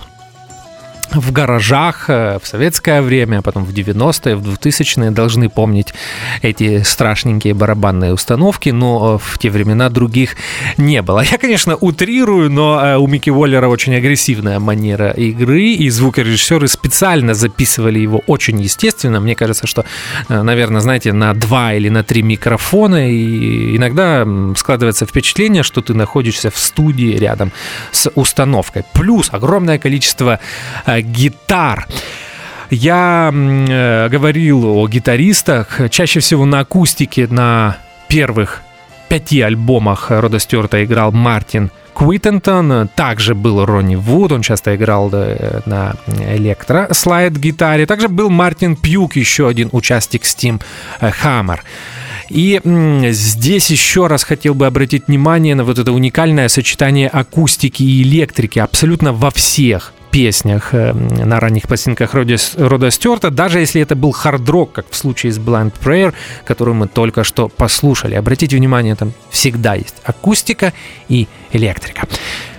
в 1.14 1.33
гаражах 1.33 2.09
э, 2.09 2.38
в 2.42 2.46
советское 2.46 3.03
время, 3.03 3.38
а 3.38 3.42
потом 3.42 3.64
в 3.64 3.70
90-е, 3.72 4.37
в 4.37 4.42
2000-е 4.42 5.11
должны 5.11 5.48
помнить 5.48 5.94
эти 6.42 6.83
страшненькие 6.83 7.55
барабанные 7.55 8.12
установки, 8.12 8.70
но 8.70 9.18
в 9.18 9.38
те 9.38 9.51
времена 9.51 9.88
других 9.88 10.37
не 10.77 11.03
было. 11.03 11.22
Я, 11.31 11.38
конечно, 11.38 11.77
утрирую, 11.77 12.51
но 12.51 12.81
э, 12.85 12.96
у 12.96 13.07
Микки 13.07 13.31
Уоллера 13.31 13.68
очень 13.68 13.94
агрессивная 13.94 14.59
манера 14.59 15.11
игры, 15.11 15.62
и 15.62 15.90
звукорежиссеры 15.90 16.68
специально 16.68 17.35
записывали 17.35 17.98
его 17.98 18.22
очень 18.27 18.61
естественно. 18.61 19.20
Мне 19.20 19.35
кажется, 19.35 19.66
что, 19.66 19.85
э, 20.29 20.42
наверное, 20.42 20.81
знаете, 20.81 21.12
на 21.12 21.35
два 21.35 21.75
или 21.75 21.88
на 21.88 22.05
три 22.05 22.22
микрофона, 22.22 23.11
и 23.11 23.77
иногда 23.77 24.27
складывается 24.57 25.07
впечатление, 25.07 25.62
что 25.62 25.81
ты 25.81 25.94
находишься 25.94 26.51
в 26.51 26.59
студии 26.59 27.16
рядом 27.16 27.53
с 27.90 28.11
установкой. 28.14 28.85
Плюс 28.92 29.29
огромное 29.33 29.79
количество 29.79 30.40
гитар. 31.02 31.86
Я 32.70 33.30
э, 33.32 34.08
говорил 34.08 34.64
о 34.64 34.88
гитаристах, 34.88 35.80
чаще 35.90 36.20
всего 36.20 36.46
на 36.46 36.60
акустике 36.60 37.26
на 37.26 37.76
первых 38.08 38.62
пяти 39.08 39.42
альбомах 39.42 40.10
Рода 40.10 40.38
Стюарта 40.38 40.82
играл 40.82 41.12
Мартин 41.12 41.70
Куиттентон, 41.92 42.88
также 42.94 43.34
был 43.34 43.66
Ронни 43.66 43.94
Вуд, 43.94 44.32
он 44.32 44.40
часто 44.40 44.74
играл 44.74 45.10
э, 45.12 45.60
на 45.66 45.94
электро 46.06 46.88
слайд 46.92 47.36
гитаре, 47.36 47.84
также 47.84 48.08
был 48.08 48.30
Мартин 48.30 48.76
Пьюк, 48.76 49.16
еще 49.16 49.48
один 49.48 49.68
участник 49.72 50.22
Steam 50.22 50.62
Hammer. 51.00 51.58
И 52.30 52.60
здесь 53.10 53.70
еще 53.70 54.06
раз 54.06 54.24
хотел 54.24 54.54
бы 54.54 54.66
обратить 54.66 55.08
внимание 55.08 55.54
на 55.54 55.64
вот 55.64 55.78
это 55.78 55.92
уникальное 55.92 56.48
сочетание 56.48 57.08
акустики 57.08 57.82
и 57.82 58.02
электрики 58.02 58.58
абсолютно 58.58 59.12
во 59.12 59.30
всех 59.30 59.92
песнях 60.12 60.75
э, 60.75 60.92
на 60.92 61.40
ранних 61.40 61.66
пластинках 61.66 62.14
Рода 62.14 62.90
Стюарта, 62.90 63.31
даже 63.31 63.59
если 63.59 63.83
это 63.83 63.96
был 63.96 64.12
хард-рок, 64.12 64.70
как 64.72 64.87
в 64.90 64.94
случае 64.94 65.33
с 65.33 65.38
Blind 65.38 65.72
Prayer, 65.83 66.14
которую 66.44 66.77
мы 66.77 66.87
только 66.87 67.25
что 67.25 67.48
послушали. 67.48 68.14
Обратите 68.14 68.57
внимание, 68.57 68.94
там 68.94 69.12
всегда 69.31 69.75
есть 69.75 69.96
акустика 70.05 70.72
и 71.09 71.27
электрика. 71.53 72.07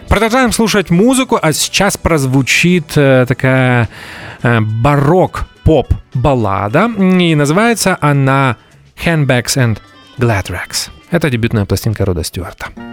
Продолжаем 0.09 0.51
слушать 0.51 0.89
музыку, 0.89 1.39
а 1.41 1.53
сейчас 1.53 1.95
прозвучит 1.95 2.97
э, 2.97 3.25
такая 3.27 3.87
э, 4.41 4.59
барок-поп-баллада, 4.59 6.91
и 6.97 7.35
называется 7.35 7.97
она 8.01 8.57
Handbags 9.05 9.57
and 9.57 9.77
Gladrags. 10.17 10.89
Это 11.11 11.29
дебютная 11.29 11.65
пластинка 11.65 12.05
Рода 12.05 12.23
Стюарта. 12.23 12.92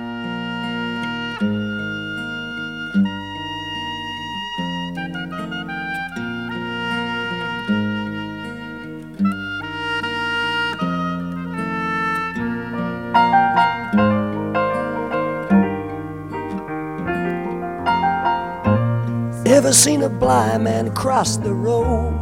Ever 19.71 19.77
seen 19.77 20.03
a 20.03 20.09
blind 20.09 20.65
man 20.65 20.93
cross 20.97 21.37
the 21.37 21.55
road 21.55 22.13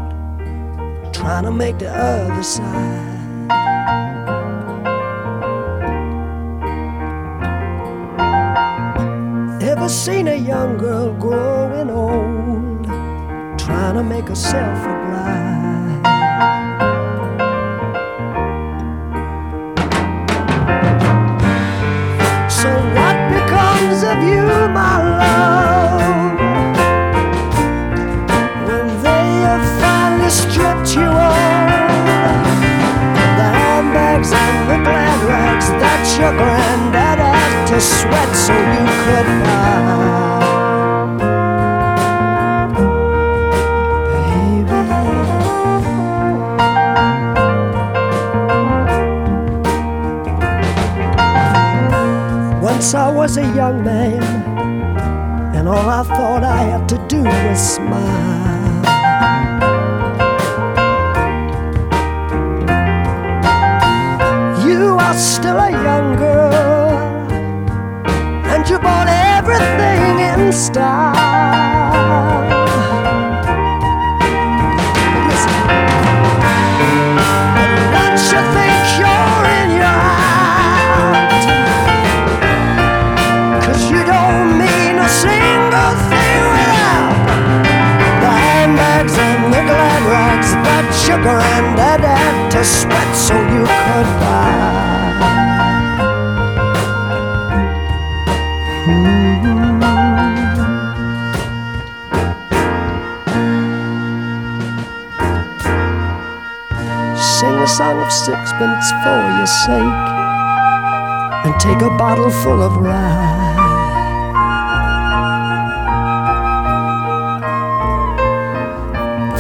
trying 1.15 1.45
to 1.45 1.51
make 1.51 1.79
the 1.79 1.89
other 1.89 2.43
side? 2.43 3.49
Ever 9.63 9.89
seen 9.89 10.29
a 10.29 10.35
young 10.35 10.77
girl 10.77 11.15
growing 11.15 11.89
old 11.89 12.85
trying 13.59 13.95
to 13.95 14.03
make 14.03 14.29
herself 14.29 14.79
a 14.85 14.95
bride? 15.09 16.05
So, 22.51 22.69
what 22.69 23.17
becomes 23.33 24.03
of 24.03 24.19
you, 24.23 24.69
my 24.69 25.08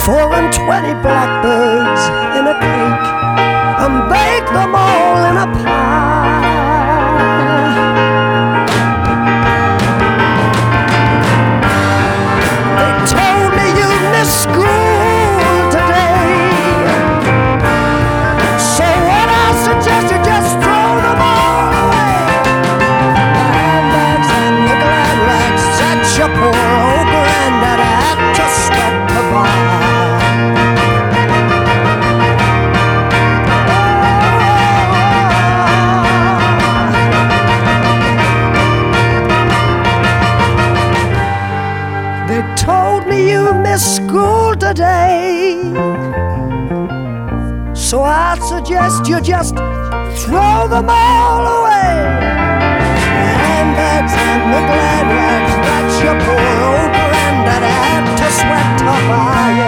Four 0.08 0.32
and 0.32 0.50
twenty 0.50 0.94
blackbirds 1.02 2.02
in 2.38 2.46
a 2.48 2.56
cake 2.64 3.08
and 3.84 4.08
bake 4.08 4.48
them 4.54 4.74
all 4.74 5.24
in 5.28 5.36
a 5.36 5.46
pie. 5.62 6.17
You 49.18 49.24
just 49.24 49.56
throw 49.56 50.68
them 50.68 50.86
all 50.88 51.42
away. 51.42 52.06
Handbags 53.42 54.12
and 54.14 54.42
the 54.54 54.60
glad 54.68 55.06
rags 55.10 55.54
that 55.66 55.86
your 56.04 56.16
poor 56.22 56.54
old 56.68 56.90
granddad 56.94 57.64
had 57.66 58.04
to 58.16 58.28
sweat 58.30 58.78
to 58.78 58.84
buy. 59.08 59.67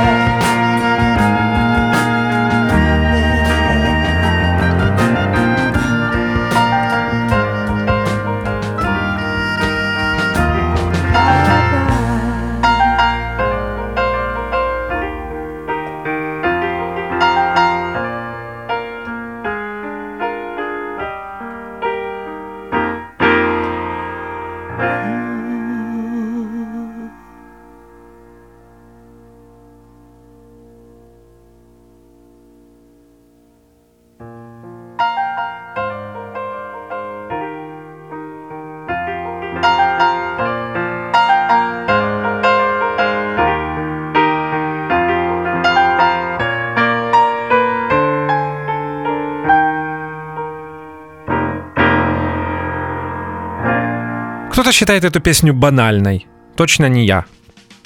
Кто-то 54.71 54.79
считает 54.79 55.05
эту 55.05 55.19
песню 55.19 55.53
банальной. 55.53 56.29
Точно 56.55 56.89
не 56.89 57.05
я. 57.05 57.25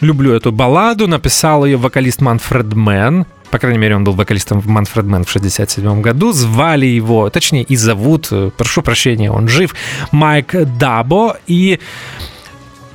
Люблю 0.01 0.35
эту 0.35 0.53
балладу, 0.53 1.09
написал 1.09 1.64
ее 1.64 1.79
вокалист 1.79 2.20
Manfred 2.21 2.75
Mann. 2.75 3.25
По 3.51 3.59
крайней 3.59 3.79
мере, 3.79 3.97
он 3.97 4.05
был 4.05 4.12
вокалистом 4.12 4.61
в 4.61 4.66
Manfred 4.67 5.07
Mann 5.07 5.25
в 5.25 5.31
67 5.31 6.03
году. 6.03 6.33
Звали 6.33 6.85
его, 6.85 7.31
точнее, 7.31 7.62
и 7.62 7.75
зовут, 7.75 8.29
э, 8.33 8.51
прошу 8.55 8.83
прощения, 8.83 9.31
он 9.31 9.49
жив, 9.49 9.75
Майк 10.12 10.55
д'Або. 10.79 11.38
И 11.47 11.81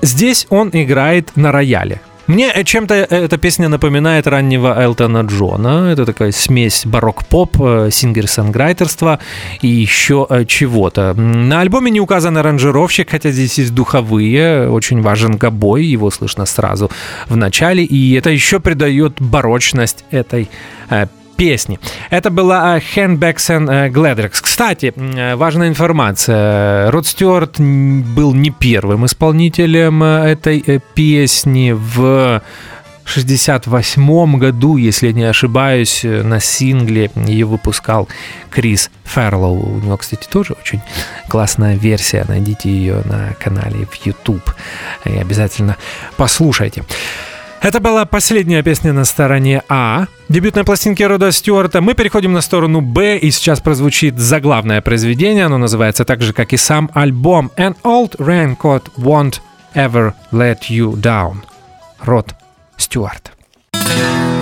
здесь 0.04 0.45
он 0.52 0.69
играет 0.71 1.36
на 1.36 1.52
рояле. 1.52 1.99
Мне 2.30 2.52
э, 2.54 2.63
чем-то 2.63 2.94
эта 2.94 3.38
песня 3.39 3.70
напоминает 3.70 4.28
раннего 4.28 4.80
Элтона 4.80 5.22
Джона. 5.22 5.89
Это 5.92 6.06
такая 6.06 6.32
смесь 6.32 6.86
baroque 6.86 7.31
pop, 7.31 7.58
э, 7.60 7.89
singer-songwriter 7.91 8.93
ства 8.93 9.17
и 9.63 9.68
еще 9.68 10.28
э, 10.30 10.46
чего-то. 10.46 11.15
На 11.15 11.62
альбоме 11.62 11.89
не 11.89 12.00
указан 12.00 12.38
аранжировщик, 12.38 13.10
хотя 13.10 13.32
здесь 13.32 13.58
есть 13.58 13.74
духовые. 13.74 14.70
Очень 14.70 15.02
важен 15.02 15.38
гобой, 15.38 15.86
его 15.86 16.12
слышно 16.12 16.46
сразу 16.46 16.92
в 17.28 17.36
начале. 17.36 17.84
И 17.84 18.13
это 18.13 18.30
еще 18.30 18.60
придает 18.60 19.13
барочность 19.20 20.06
этой 20.12 20.50
э, 20.92 21.08
песни. 21.39 21.80
Это 22.10 22.30
была 22.30 22.78
Handbags 22.80 23.49
and 23.49 23.91
Gladrix. 23.91 24.41
Кстати, 24.41 24.93
э, 24.95 25.36
важная 25.36 25.69
информация. 25.69 26.91
Род 26.91 27.08
Стюарт 27.08 27.60
был 27.60 28.34
не 28.34 28.49
первым 28.49 29.06
исполнителем 29.06 30.04
э, 30.04 30.32
этой 30.34 30.62
э, 30.67 30.80
песни 30.93 31.71
в 31.71 32.41
68 33.06 34.38
году, 34.38 34.75
если 34.75 35.13
не 35.13 35.23
ошибаюсь, 35.23 36.02
на 36.04 36.41
сингле 36.41 37.10
ее 37.15 37.45
выпускал 37.45 38.10
Крис 38.49 38.91
Ферлоу. 39.06 39.78
У 39.78 39.80
него, 39.80 39.95
кстати, 39.97 40.28
тоже 40.30 40.56
очень 40.62 40.82
классная 41.30 41.75
версия. 41.75 42.25
Найдите 42.28 42.69
ее 42.69 43.02
на 43.06 43.34
канале 43.39 43.88
в 43.89 44.06
YouTube. 44.06 44.54
И 45.06 45.17
обязательно 45.17 45.78
послушайте. 46.17 46.84
Это 47.62 47.82
была 47.82 48.06
последняя 48.06 48.63
песня 48.63 48.93
на 48.93 49.04
стороне 49.04 49.63
А. 49.67 50.06
Дебютной 50.30 50.63
пластинки 50.63 51.04
Рода 51.04 51.32
Стюарта. 51.32 51.82
Мы 51.82 51.93
переходим 51.93 52.32
на 52.32 52.39
сторону 52.39 52.80
Б, 52.80 53.17
и 53.17 53.32
сейчас 53.32 53.60
прозвучит 53.60 54.17
заглавное 54.17 54.82
произведение. 54.82 55.45
Оно 55.45 55.58
называется 55.58 56.06
так 56.06 56.22
же, 56.22 56.32
как 56.32 56.54
и 56.54 56.58
сам 56.58 56.89
альбом. 56.93 57.52
An 57.58 57.76
Old 57.84 58.15
Raincoat 58.17 58.84
Won't 58.98 59.41
Ever 59.76 60.13
Let 60.32 60.69
You 60.69 60.93
Down. 60.93 61.43
Род 62.00 62.34
Стюарт. 62.78 63.34
Did 63.74 64.38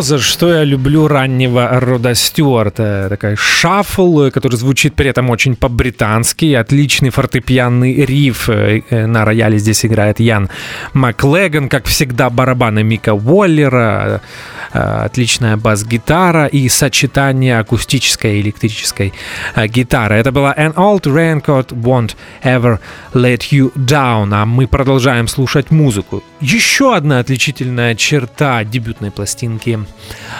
за 0.00 0.18
что 0.18 0.52
я 0.52 0.64
люблю 0.64 1.08
раннего 1.08 1.68
Рода 1.80 2.14
Стюарта. 2.14 3.06
Такой 3.08 3.36
шаффл, 3.36 4.30
который 4.30 4.56
звучит 4.56 4.94
при 4.94 5.08
этом 5.08 5.30
очень 5.30 5.56
по-британски. 5.56 6.54
Отличный 6.54 7.10
фортепианный 7.10 8.04
риф. 8.04 8.48
Э, 8.48 8.82
э, 8.90 9.06
на 9.06 9.24
рояле 9.24 9.58
здесь 9.58 9.84
играет 9.84 10.20
Ян 10.20 10.48
Маклеган, 10.92 11.68
как 11.68 11.86
всегда, 11.86 12.30
барабаны 12.30 12.82
Мика 12.82 13.14
Уоллера. 13.14 14.20
Э, 14.72 15.04
отличная 15.04 15.56
бас-гитара 15.56 16.46
и 16.46 16.68
сочетание 16.68 17.58
акустической 17.58 18.38
и 18.38 18.40
электрической 18.40 19.12
гитары. 19.66 20.14
Это 20.14 20.30
была 20.30 20.54
An 20.54 20.74
Old 20.74 21.02
Raincoat 21.02 21.68
Won't 21.68 22.16
Ever 22.44 22.78
Let 23.12 23.50
You 23.50 23.72
Down. 23.74 24.30
А 24.32 24.46
мы 24.46 24.68
продолжаем 24.68 25.26
слушать 25.26 25.70
музыку. 25.70 26.22
Еще 26.40 26.94
одна 26.94 27.18
отличительная 27.18 27.94
черта 27.94 28.62
дебютной 28.64 29.10
пластинки 29.10 29.80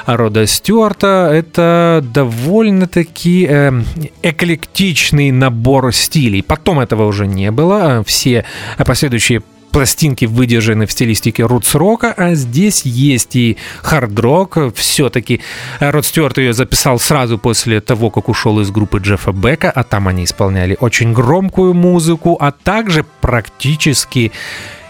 рода 0.06 0.46
Стюарта. 0.46 1.30
Это 1.32 2.04
довольно-таки 2.14 3.46
э, 3.48 3.82
эклектичный 4.22 5.30
набор 5.32 5.92
стилей. 5.92 6.42
Потом 6.42 6.78
этого 6.78 7.06
уже 7.06 7.26
не 7.26 7.50
было. 7.50 8.04
Все 8.06 8.44
последующие 8.78 9.42
пластинки 9.70 10.24
выдержаны 10.24 10.86
в 10.86 10.92
стилистике 10.92 11.44
roots 11.44 11.78
рока, 11.78 12.12
а 12.16 12.34
здесь 12.34 12.82
есть 12.84 13.36
и 13.36 13.56
хард-рок. 13.82 14.74
Все-таки 14.74 15.40
Род 15.80 16.04
Стюарт 16.06 16.38
ее 16.38 16.52
записал 16.52 16.98
сразу 16.98 17.38
после 17.38 17.80
того, 17.80 18.10
как 18.10 18.28
ушел 18.28 18.60
из 18.60 18.70
группы 18.70 18.98
Джеффа 18.98 19.32
Бека, 19.32 19.70
а 19.70 19.82
там 19.84 20.08
они 20.08 20.24
исполняли 20.24 20.76
очень 20.80 21.12
громкую 21.12 21.74
музыку, 21.74 22.36
а 22.40 22.52
также 22.52 23.04
практически 23.20 24.32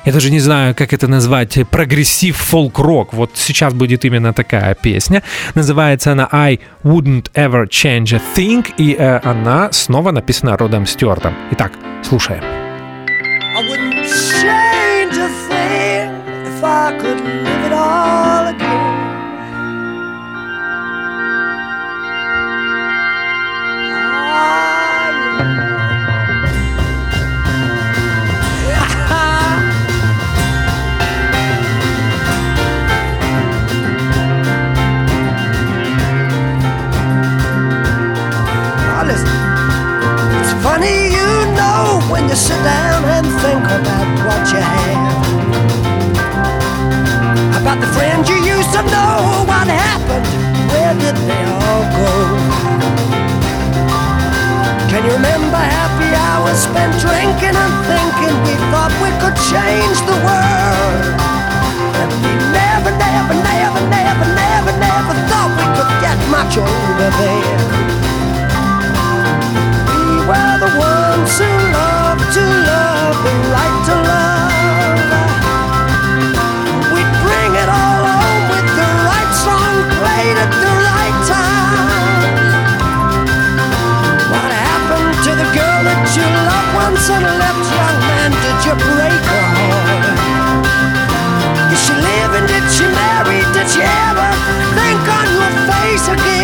я 0.06 0.12
даже 0.12 0.30
не 0.30 0.40
знаю, 0.40 0.74
как 0.74 0.94
это 0.94 1.08
назвать, 1.08 1.58
progressive 1.70 2.37
фолк-рок. 2.36 3.12
Вот 3.12 3.32
сейчас 3.34 3.74
будет 3.74 4.04
именно 4.06 4.32
такая 4.32 4.74
песня. 4.74 5.22
Называется 5.54 6.12
она 6.12 6.26
I 6.32 6.58
Wouldn't 6.84 7.30
Ever 7.34 7.68
Change 7.68 8.16
a 8.16 8.20
Thing, 8.34 8.66
и 8.78 8.96
э, 8.98 9.18
она 9.18 9.70
снова 9.72 10.10
написана 10.10 10.56
Родом 10.56 10.86
Стюартом. 10.86 11.34
Итак, 11.50 11.72
слушаем. 12.02 12.42
I 12.42 13.62
wouldn't 13.62 13.99
if 16.61 16.64
I 16.64 16.92
could 16.99 17.20
live 17.20 17.64
it 17.64 17.73
all 17.73 18.46
again. 18.49 18.68
Ah, 38.92 39.09
it's 40.37 40.53
funny, 40.62 41.09
you 41.16 41.31
know, 41.57 42.03
when 42.12 42.29
you 42.29 42.37
sit 42.37 42.62
down 42.62 43.05
and 43.16 43.27
think 43.40 43.64
about 43.64 44.09
what 44.27 44.53
you 44.53 44.61
have. 44.61 44.99
Where 50.90 50.98
did 50.98 51.16
they 51.31 51.44
all 51.46 51.85
go? 51.94 52.11
Can 54.90 55.05
you 55.07 55.12
remember 55.14 55.62
happy 55.79 56.11
hours 56.26 56.59
spent 56.66 56.92
drinking 56.98 57.55
and 57.55 57.74
thinking 57.87 58.35
we 58.42 58.55
thought 58.74 58.90
we 58.98 59.11
could 59.22 59.38
change 59.46 59.98
the 60.11 60.18
world? 60.26 61.05
And 61.94 62.11
we 62.22 62.33
never, 62.50 62.90
never, 62.90 63.35
never, 63.38 63.83
never, 63.87 64.26
never, 64.35 64.72
never 64.83 65.14
thought 65.31 65.50
we 65.61 65.66
could 65.79 65.92
get 66.03 66.18
much 66.35 66.59
older 66.59 67.11
then 67.22 67.90
were 70.31 70.59
the 70.62 70.70
ones 70.79 71.33
who 71.38 71.50
loved 71.74 72.26
to 72.35 72.42
love 72.70 73.16
the 73.24 73.35
right 73.50 73.79
to 73.87 73.94
love. 73.94 74.39
Loved 87.08 87.24
left, 87.24 87.64
young 87.72 87.98
man? 88.04 88.30
Did 88.44 88.58
you 88.66 88.74
break 88.76 89.24
her 89.32 89.44
heart? 89.56 90.04
Is 91.72 91.80
she 91.80 91.94
living? 91.94 92.46
Did 92.46 92.66
she 92.76 92.84
marry? 92.84 93.40
Did 93.54 93.68
she 93.72 93.80
ever 93.80 94.28
think 94.76 95.00
on 95.08 95.26
your 95.32 95.52
face 95.70 96.08
again? 96.08 96.39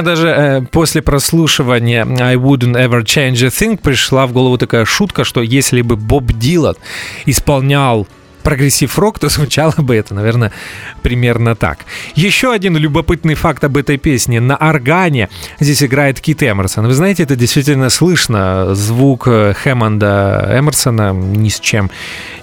Мне 0.00 0.06
даже 0.06 0.28
э, 0.28 0.62
после 0.62 1.02
прослушивания 1.02 2.06
I 2.20 2.36
wouldn't 2.36 2.74
ever 2.74 3.02
change 3.02 3.44
a 3.44 3.48
thing 3.48 3.76
пришла 3.76 4.26
в 4.26 4.32
голову 4.32 4.56
такая 4.56 4.86
шутка, 4.86 5.24
что 5.24 5.42
если 5.42 5.82
бы 5.82 5.96
Боб 5.96 6.32
Дилан 6.32 6.76
исполнял 7.26 8.08
progressive 8.42 8.98
рок, 8.98 9.18
то 9.18 9.28
звучало 9.40 9.74
бы 9.78 9.96
это, 9.96 10.14
наверное, 10.14 10.52
примерно 11.02 11.54
так. 11.54 11.80
Еще 12.14 12.52
один 12.52 12.76
любопытный 12.76 13.34
факт 13.34 13.64
об 13.64 13.76
этой 13.76 13.98
песне. 13.98 14.40
На 14.40 14.56
органе 14.56 15.28
здесь 15.60 15.82
играет 15.82 16.20
Кит 16.20 16.42
Эмерсон. 16.42 16.86
Вы 16.86 16.94
знаете, 16.94 17.22
это 17.22 17.36
действительно 17.36 17.90
слышно. 17.90 18.74
Звук 18.74 19.26
э, 19.26 19.54
Хэммонда 19.54 20.56
Эмерсона 20.58 21.12
ни 21.12 21.48
с 21.48 21.60
чем 21.60 21.90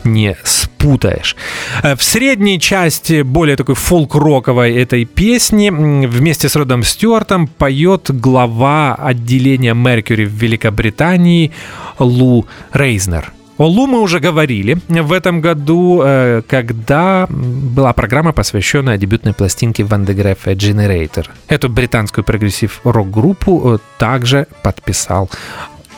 не 0.03 0.35
спутаешь. 0.43 1.35
Э, 1.83 1.95
в 1.95 2.03
средней 2.03 2.59
части, 2.59 3.21
более 3.21 3.55
такой 3.55 3.75
фолк-роковой 3.75 4.75
этой 4.75 5.05
песни, 5.05 5.69
вместе 5.69 6.49
с 6.49 6.55
Родом 6.55 6.83
Стюартом 6.83 7.47
поет 7.47 8.09
глава 8.09 8.95
отделения 8.95 9.73
Mercury 9.73 10.25
в 10.25 10.33
Великобритании 10.33 11.51
Лу 11.99 12.45
Рейзнер. 12.73 13.36
О 13.57 13.65
Лу 13.65 13.87
мы 13.87 14.01
уже 14.01 14.19
говорили 14.19 14.77
в 14.87 15.11
этом 15.11 15.41
году, 15.41 16.01
э, 16.05 16.41
когда 16.47 17.27
была 17.29 17.91
программа, 17.93 18.31
посвященная 18.31 18.97
дебютной 18.97 19.33
пластинке 19.33 19.83
Ван 19.83 20.05
де 20.05 20.13
Generator. 20.13 21.27
Эту 21.47 21.69
британскую 21.69 22.23
прогрессив-рок-группу 22.23 23.75
э, 23.75 23.77
также 23.97 24.47
подписал 24.61 25.29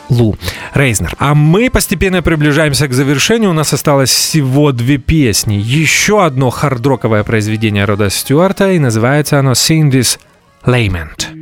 Лу 0.09 0.37
Рейзнер. 0.73 1.13
А 1.19 1.35
мы 1.35 1.69
постепенно 1.69 2.21
приближаемся 2.21 2.87
к 2.87 2.93
завершению. 2.93 3.49
У 3.49 3.53
нас 3.53 3.73
осталось 3.73 4.09
всего 4.09 4.71
две 4.71 4.97
песни. 4.97 5.55
Еще 5.55 6.23
одно 6.23 6.49
хардроковое 6.49 7.23
произведение 7.23 7.85
Рода 7.85 8.09
Стюарта, 8.09 8.71
и 8.71 8.79
называется 8.79 9.37
оно 9.37 9.51
«Cindy's 9.51 10.17
Lament». 10.65 11.38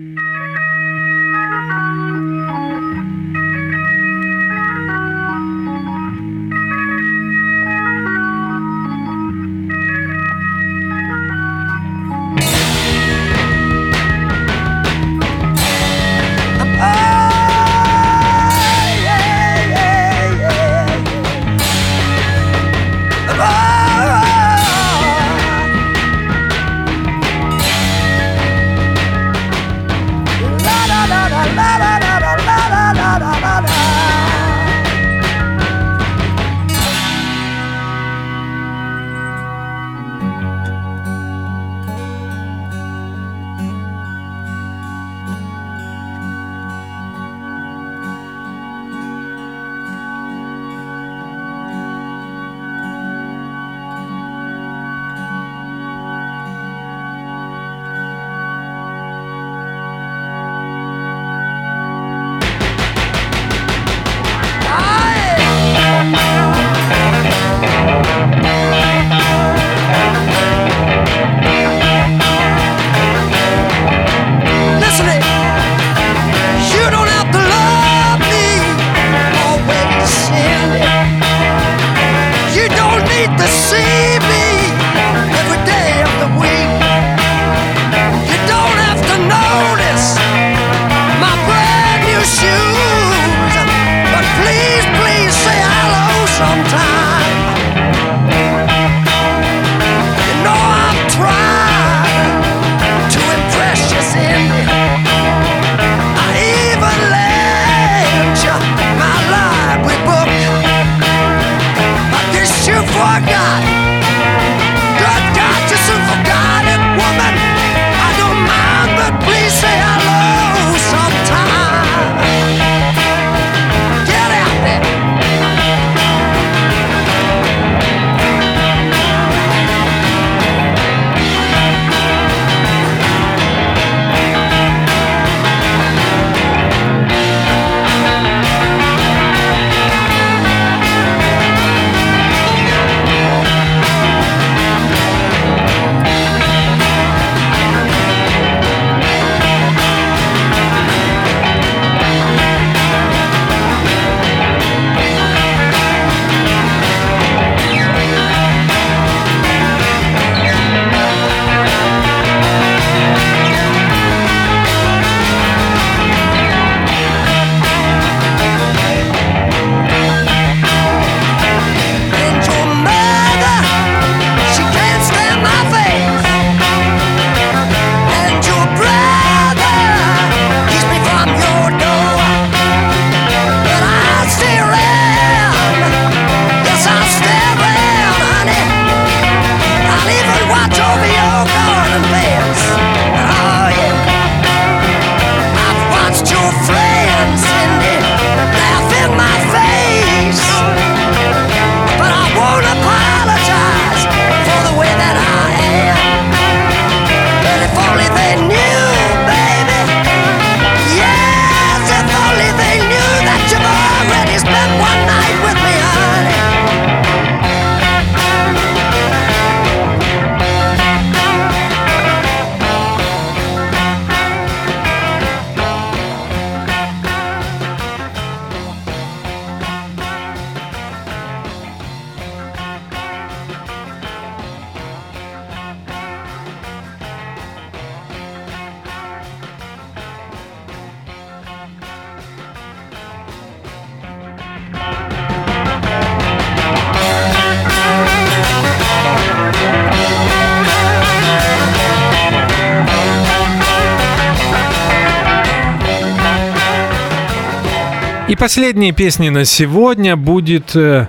Последней 258.38 258.92
песней 258.92 259.30
на 259.30 259.46
сегодня 259.46 260.16
будет 260.16 260.76
э, 260.76 261.08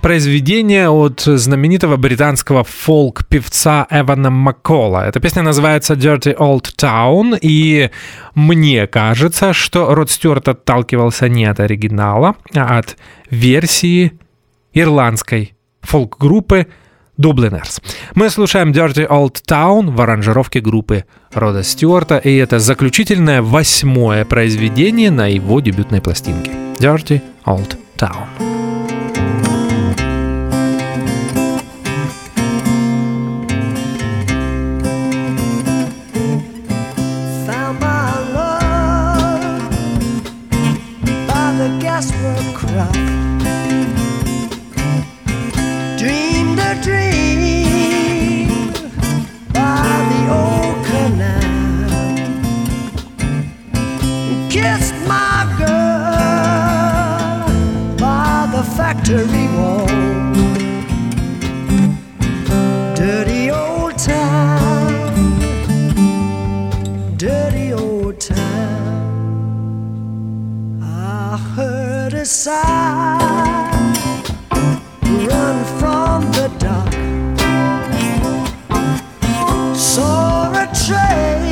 произведение 0.00 0.88
от 0.88 1.20
знаменитого 1.20 1.96
британского 1.96 2.64
фолк-певца 2.64 3.86
Эвана 3.90 4.30
Маккола. 4.30 5.06
Эта 5.06 5.20
песня 5.20 5.42
называется 5.42 5.94
Dirty 5.94 6.34
Old 6.36 6.74
Town, 6.80 7.38
и 7.40 7.90
мне 8.34 8.86
кажется, 8.86 9.52
что 9.52 9.94
Род 9.94 10.10
Стюарт 10.10 10.48
отталкивался 10.48 11.28
не 11.28 11.44
от 11.44 11.60
оригинала, 11.60 12.36
а 12.54 12.78
от 12.78 12.96
версии 13.30 14.12
ирландской 14.72 15.54
фолк-группы 15.82 16.68
Dubliners. 17.20 17.82
Мы 18.14 18.30
слушаем 18.30 18.72
Dirty 18.72 19.08
Old 19.08 19.42
Town 19.48 19.90
в 19.90 20.00
аранжировке 20.00 20.60
группы 20.60 21.04
Рода 21.32 21.62
Стюарта, 21.62 22.18
и 22.18 22.36
это 22.36 22.58
заключительное 22.58 23.42
восьмое 23.42 24.24
произведение 24.24 25.10
на 25.10 25.26
его 25.26 25.60
дебютной 25.60 26.00
пластинке. 26.00 26.52
Dirty 26.78 27.20
Old 27.44 27.76
Town. 27.96 28.57
Heard 72.28 73.72
run 75.26 75.64
from 75.78 76.20
the 76.32 76.48
dock. 76.58 76.92
Saw 79.74 80.52
a 80.52 80.66
train 80.84 81.48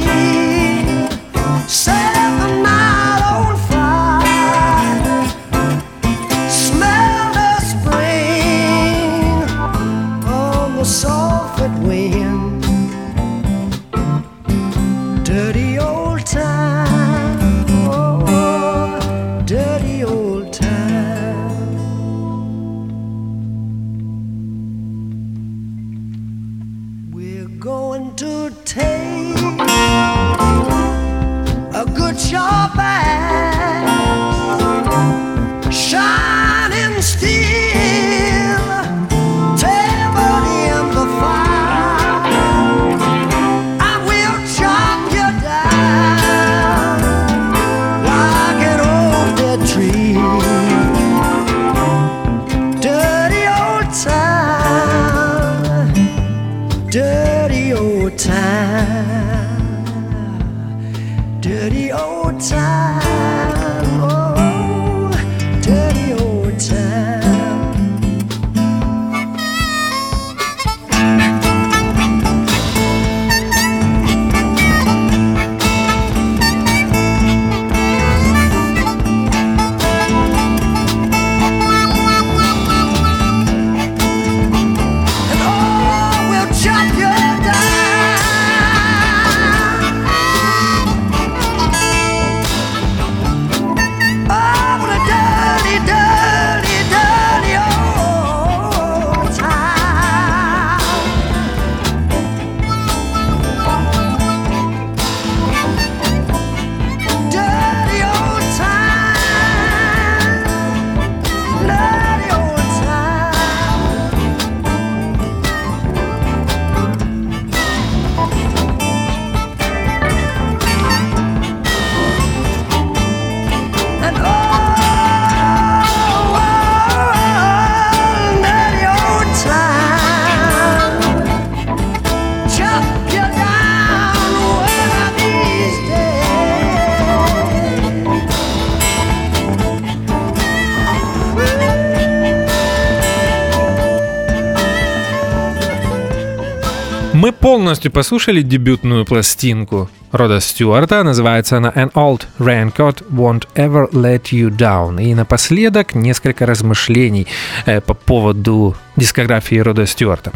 полностью 147.77 147.93
послушали 147.93 148.41
дебютную 148.41 149.05
пластинку 149.05 149.91
Рода 150.11 150.41
Стюарта. 150.41 151.03
Называется 151.03 151.59
она 151.59 151.71
An 151.71 151.93
Old 151.93 152.23
Raincoat 152.39 153.05
Won't 153.11 153.47
Ever 153.55 153.91
Let 153.93 154.31
You 154.33 154.49
Down. 154.49 155.03
И 155.03 155.15
напоследок 155.15 155.95
несколько 155.95 156.47
размышлений 156.47 157.27
э, 157.67 157.83
по 157.83 157.93
поводу 157.93 158.75
дискографии 158.97 159.57
Рода 159.57 159.85
Стюарта. 159.85 160.33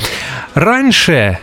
Раньше 0.55 1.39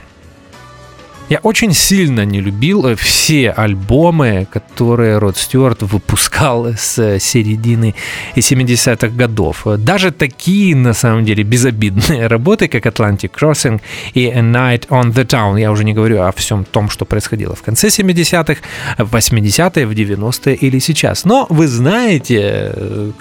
я 1.30 1.40
очень 1.44 1.74
сильно 1.74 2.26
не 2.26 2.40
любил 2.40 2.86
э, 2.86 2.96
все 2.96 3.52
альбомы, 3.52 4.48
которые 4.50 5.18
Род 5.18 5.38
Стюарт 5.38 5.82
выпускал 5.82 6.68
с 6.68 6.98
э, 7.00 7.20
середины 7.20 7.96
70-х 8.36 9.10
годов. 9.10 9.66
Даже 9.78 10.12
такие, 10.12 10.76
на 10.76 10.94
самом 10.94 11.26
деле, 11.26 11.44
безобидные 11.44 12.28
работы, 12.28 12.70
как 12.70 12.86
Atlantic 12.86 13.32
Crossing 13.32 13.82
и 14.14 14.28
A 14.28 14.40
Night 14.40 14.88
on 14.88 15.14
the 15.14 15.26
Town. 15.26 15.60
Я 15.60 15.72
уже 15.72 15.84
не 15.84 15.94
говорю 15.94 16.22
о 16.22 16.32
всем 16.32 16.64
том, 16.64 16.90
что 16.90 17.04
происходило 17.04 17.56
в 17.56 17.62
конце 17.62 17.88
70-х, 17.88 18.62
в 18.98 19.14
80-е, 19.14 19.86
в 19.86 19.92
90-е 19.92 20.56
или 20.56 20.80
сейчас. 20.80 21.26
Но 21.26 21.46
вы 21.50 21.68
знаете, 21.68 22.72
э, 22.74 23.12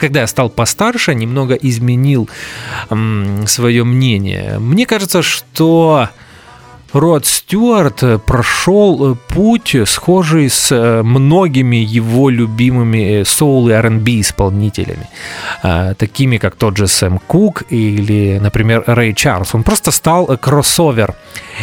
когда 0.00 0.22
я 0.22 0.26
стал 0.26 0.50
постарше, 0.50 1.14
немного 1.14 1.54
изменил 1.54 2.28
свое 3.46 3.84
мнение. 3.84 4.58
Мне 4.58 4.86
кажется, 4.86 5.22
что 5.22 6.08
Род 6.92 7.24
Стюарт 7.26 8.02
э, 8.02 8.18
прошел 8.18 9.12
э, 9.12 9.16
путь, 9.28 9.74
э, 9.74 9.86
схожий 9.86 10.50
с 10.50 11.02
многими 11.02 11.76
его 11.76 12.28
любимыми 12.28 13.22
соул 13.24 13.68
и 13.68 13.72
R&B 13.72 14.20
исполнителями, 14.20 15.08
такими 15.96 16.38
как 16.38 16.56
тот 16.56 16.76
же 16.76 16.86
Сэм 16.86 17.18
Кук 17.18 17.64
или, 17.70 18.38
например, 18.38 18.84
Рэй 18.86 19.14
Чарльз. 19.14 19.54
Он 19.54 19.62
просто 19.62 19.90
стал 19.90 20.26
кроссовер 20.38 21.14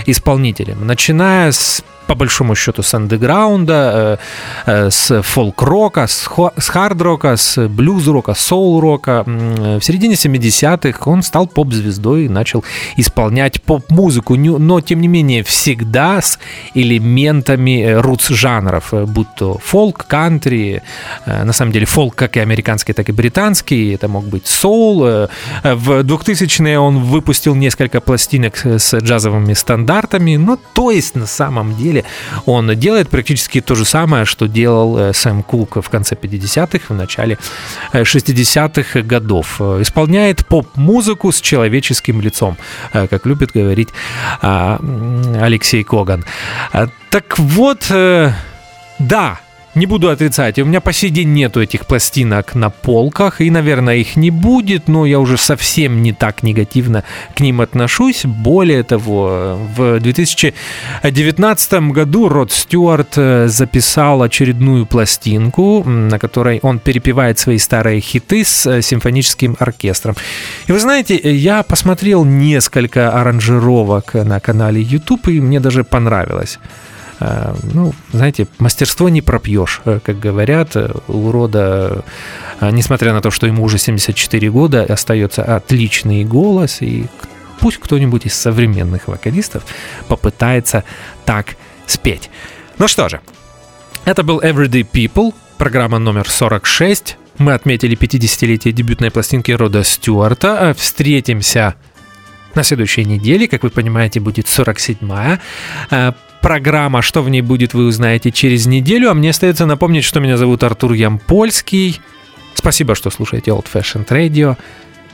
исполнителем. 0.06 0.86
Начиная 0.86 1.52
с 1.52 1.84
по 2.10 2.16
большому 2.16 2.56
счету 2.56 2.82
с 2.82 2.92
андеграунда, 2.96 4.18
с 4.66 5.22
фолк-рока, 5.22 6.08
с 6.08 6.28
хард-рока, 6.68 7.38
с 7.38 7.68
блюз-рока, 7.68 8.34
соул-рока. 8.34 9.24
В 9.26 9.82
середине 9.82 10.16
70-х 10.16 11.02
он 11.06 11.22
стал 11.22 11.46
поп-звездой 11.46 12.26
и 12.26 12.30
начал 12.30 12.64
исполнять 12.98 13.62
поп-музыку, 13.62 14.36
но 14.36 14.82
тем 14.82 15.02
не 15.02 15.08
менее 15.08 15.44
всегда 15.44 16.20
с 16.20 16.40
элементами 16.74 18.00
рутс-жанров, 18.02 18.92
будь 19.06 19.36
то 19.38 19.60
фолк, 19.64 20.08
кантри, 20.08 20.82
на 21.28 21.54
самом 21.54 21.72
деле 21.72 21.86
фолк 21.86 22.16
как 22.16 22.38
и 22.38 22.40
американский, 22.40 22.94
так 22.94 23.10
и 23.10 23.12
британский, 23.12 23.94
это 23.94 24.08
мог 24.08 24.26
быть 24.26 24.48
соул. 24.48 25.02
В 25.64 25.92
2000-е 26.02 26.80
он 26.80 27.04
выпустил 27.04 27.54
несколько 27.54 28.02
пластинок 28.02 28.58
с 28.66 28.96
джазовыми 28.98 29.54
стандартами, 29.54 30.38
но 30.38 30.58
то 30.74 30.90
есть 30.90 31.14
на 31.14 31.28
самом 31.28 31.76
деле 31.76 31.99
он 32.46 32.76
делает 32.80 33.10
практически 33.10 33.62
то 33.62 33.76
же 33.76 33.86
самое, 33.86 34.26
что 34.26 34.48
делал 34.48 34.98
э, 34.98 35.14
Сэм 35.14 35.44
Кук 35.44 35.78
в 35.84 35.90
конце 35.90 36.16
50-х, 36.16 36.94
в 36.94 36.98
начале 36.98 37.38
60-х 37.94 39.02
годов. 39.02 39.62
Исполняет 39.62 40.46
поп-музыку 40.46 41.32
с 41.32 41.42
человеческим 41.42 42.22
лицом, 42.22 42.58
э, 42.94 43.08
как 43.08 43.26
любит 43.26 43.52
говорить 43.52 43.90
а, 44.42 44.80
Алексей 45.42 45.84
Коган. 45.84 46.26
Так 47.10 47.40
вот, 47.40 47.88
э, 47.90 48.32
да, 49.00 49.40
не 49.76 49.86
буду 49.86 50.10
отрицать, 50.10 50.58
у 50.60 50.66
меня 50.66 50.82
по 50.82 50.92
сей 50.92 51.10
день 51.10 51.34
нету 51.34 51.62
этих 51.62 51.86
пластинок 51.86 52.56
на 52.56 52.70
полках, 52.70 53.40
и, 53.42 53.52
наверное, 53.52 53.98
их 53.98 54.16
не 54.16 54.32
будет, 54.32 54.88
но 54.88 55.06
я 55.06 55.20
уже 55.20 55.38
совсем 55.38 56.02
не 56.02 56.12
так 56.12 56.44
негативно 56.44 57.04
к 57.36 57.40
ним 57.40 57.62
отношусь. 57.62 58.26
Более 58.26 58.84
того, 58.84 59.60
в 59.76 60.00
2019 60.00 61.74
году 61.92 62.30
Род 62.30 62.52
Стюарт 62.52 63.14
э, 63.18 63.48
записал 63.48 64.24
очередную 64.24 64.86
пластинку, 64.86 65.84
на 65.84 66.18
которой 66.18 66.60
он 66.64 66.80
перепевает 66.80 67.38
свои 67.38 67.60
старые 67.60 68.02
хиты 68.02 68.44
с 68.44 68.66
э, 68.66 68.82
симфоническим 68.82 69.56
оркестром. 69.60 70.16
И 70.68 70.72
вы 70.72 70.80
знаете, 70.80 71.16
я 71.16 71.64
посмотрел 71.64 72.26
несколько 72.26 73.12
аранжировок 73.12 74.16
на 74.16 74.40
канале 74.40 74.82
YouTube, 74.82 75.28
и 75.28 75.40
мне 75.40 75.60
даже 75.60 75.84
понравилось. 75.84 76.60
Э, 77.20 77.54
ну, 77.74 77.94
знаете, 78.12 78.48
мастерство 78.60 79.10
не 79.10 79.22
пропьешь, 79.22 79.82
э, 79.86 80.00
как 80.04 80.20
говорят. 80.20 80.76
Э, 80.76 80.92
у 81.08 81.32
рода, 81.32 82.04
несмотря 82.62 83.14
на 83.14 83.22
то, 83.22 83.32
что 83.32 83.48
ему 83.48 83.64
уже 83.64 83.78
74 83.78 84.50
года, 84.50 84.84
остается 84.84 85.44
отличный 85.44 86.24
голос, 86.24 86.82
и 86.82 87.08
пусть 87.60 87.78
кто-нибудь 87.78 88.26
из 88.26 88.36
современных 88.36 89.08
вокалистов 89.08 89.64
попытается 90.08 90.84
так 91.26 91.56
спеть. 91.86 92.30
Ну 92.78 92.88
что 92.88 93.10
же, 93.10 93.20
это 94.06 94.24
был 94.24 94.40
Everyday 94.40 94.88
People, 94.90 95.34
программа 95.58 96.00
номер 96.00 96.30
46. 96.30 97.18
Мы 97.38 97.54
отметили 97.54 97.98
50-летие 97.98 98.72
дебютной 98.72 99.12
пластинки 99.12 99.52
Рода 99.52 99.84
Стюарта. 99.84 100.74
Встретимся 100.78 101.76
на 102.54 102.64
следующей 102.64 103.06
неделе, 103.06 103.48
как 103.48 103.64
вы 103.64 103.70
понимаете, 103.70 104.20
будет 104.20 104.46
47-я 104.46 105.40
программа. 106.42 107.02
Что 107.02 107.22
в 107.22 107.30
ней 107.30 107.42
будет, 107.42 107.74
вы 107.74 107.86
узнаете 107.86 108.32
через 108.32 108.66
неделю. 108.66 109.10
А 109.10 109.14
мне 109.14 109.30
остается 109.30 109.66
напомнить, 109.66 110.04
что 110.04 110.20
меня 110.20 110.38
зовут 110.38 110.64
Артур 110.64 110.94
Ямпольский. 110.94 112.02
Спасибо, 112.54 112.96
что 112.96 113.10
слушаете 113.10 113.52
Old 113.52 113.68
Fashioned 113.72 114.08
Radio. 114.08 114.58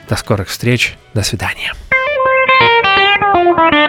До 0.10 0.16
скорых 0.16 0.50
встреч. 0.50 0.98
До 1.14 1.24
свидания. 1.24 1.74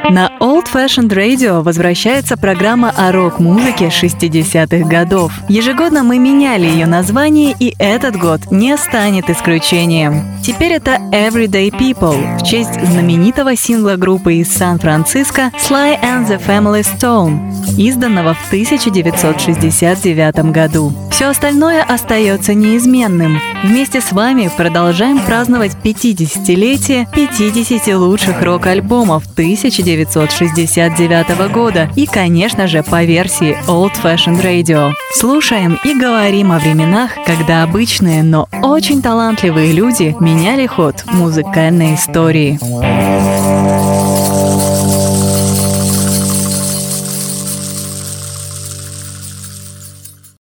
На 0.09 0.31
Old 0.41 0.67
Fashioned 0.73 1.09
Radio 1.09 1.63
возвращается 1.63 2.37
программа 2.37 2.93
о 2.97 3.11
рок-музыке 3.11 3.87
60-х 3.87 4.89
годов. 4.89 5.33
Ежегодно 5.49 6.05
мы 6.05 6.21
меняли 6.21 6.67
ее 6.67 6.87
название, 6.87 7.57
и 7.59 7.75
этот 7.79 8.17
год 8.17 8.53
не 8.53 8.77
станет 8.77 9.29
исключением. 9.31 10.23
Теперь 10.45 10.75
это 10.75 11.01
Everyday 11.11 11.71
People 11.71 12.39
в 12.39 12.45
честь 12.45 12.81
знаменитого 12.85 13.57
сингла 13.57 13.97
группы 13.97 14.35
из 14.35 14.53
Сан-Франциско 14.53 15.51
Sly 15.59 16.01
and 16.01 16.29
the 16.29 16.41
Family 16.41 16.87
Stone, 16.87 17.41
изданного 17.77 18.35
в 18.35 18.47
1969 18.47 20.53
году. 20.53 20.93
Все 21.11 21.31
остальное 21.31 21.83
остается 21.83 22.55
неизменным. 22.55 23.41
Вместе 23.65 24.01
с 24.01 24.13
вами 24.13 24.49
продолжаем 24.57 25.19
праздновать 25.19 25.77
50-летие 25.83 27.09
50 27.13 27.89
лучших 27.97 28.41
рок-альбомов 28.43 29.25
1969 30.05 31.51
года 31.53 31.91
и, 31.97 32.07
конечно 32.07 32.67
же, 32.67 32.83
по 32.83 33.05
версии 33.05 33.57
Old 33.67 33.93
Fashioned 34.03 34.43
Radio. 34.43 34.93
Слушаем 35.15 35.79
и 35.85 35.95
говорим 35.95 36.53
о 36.53 36.59
временах, 36.59 37.13
когда 37.25 37.63
обычные, 37.63 38.23
но 38.23 38.49
очень 38.63 39.03
талантливые 39.03 39.73
люди 39.73 40.15
меняли 40.21 40.67
ход 40.67 41.05
музыкальной 41.13 41.95
истории. 41.95 42.59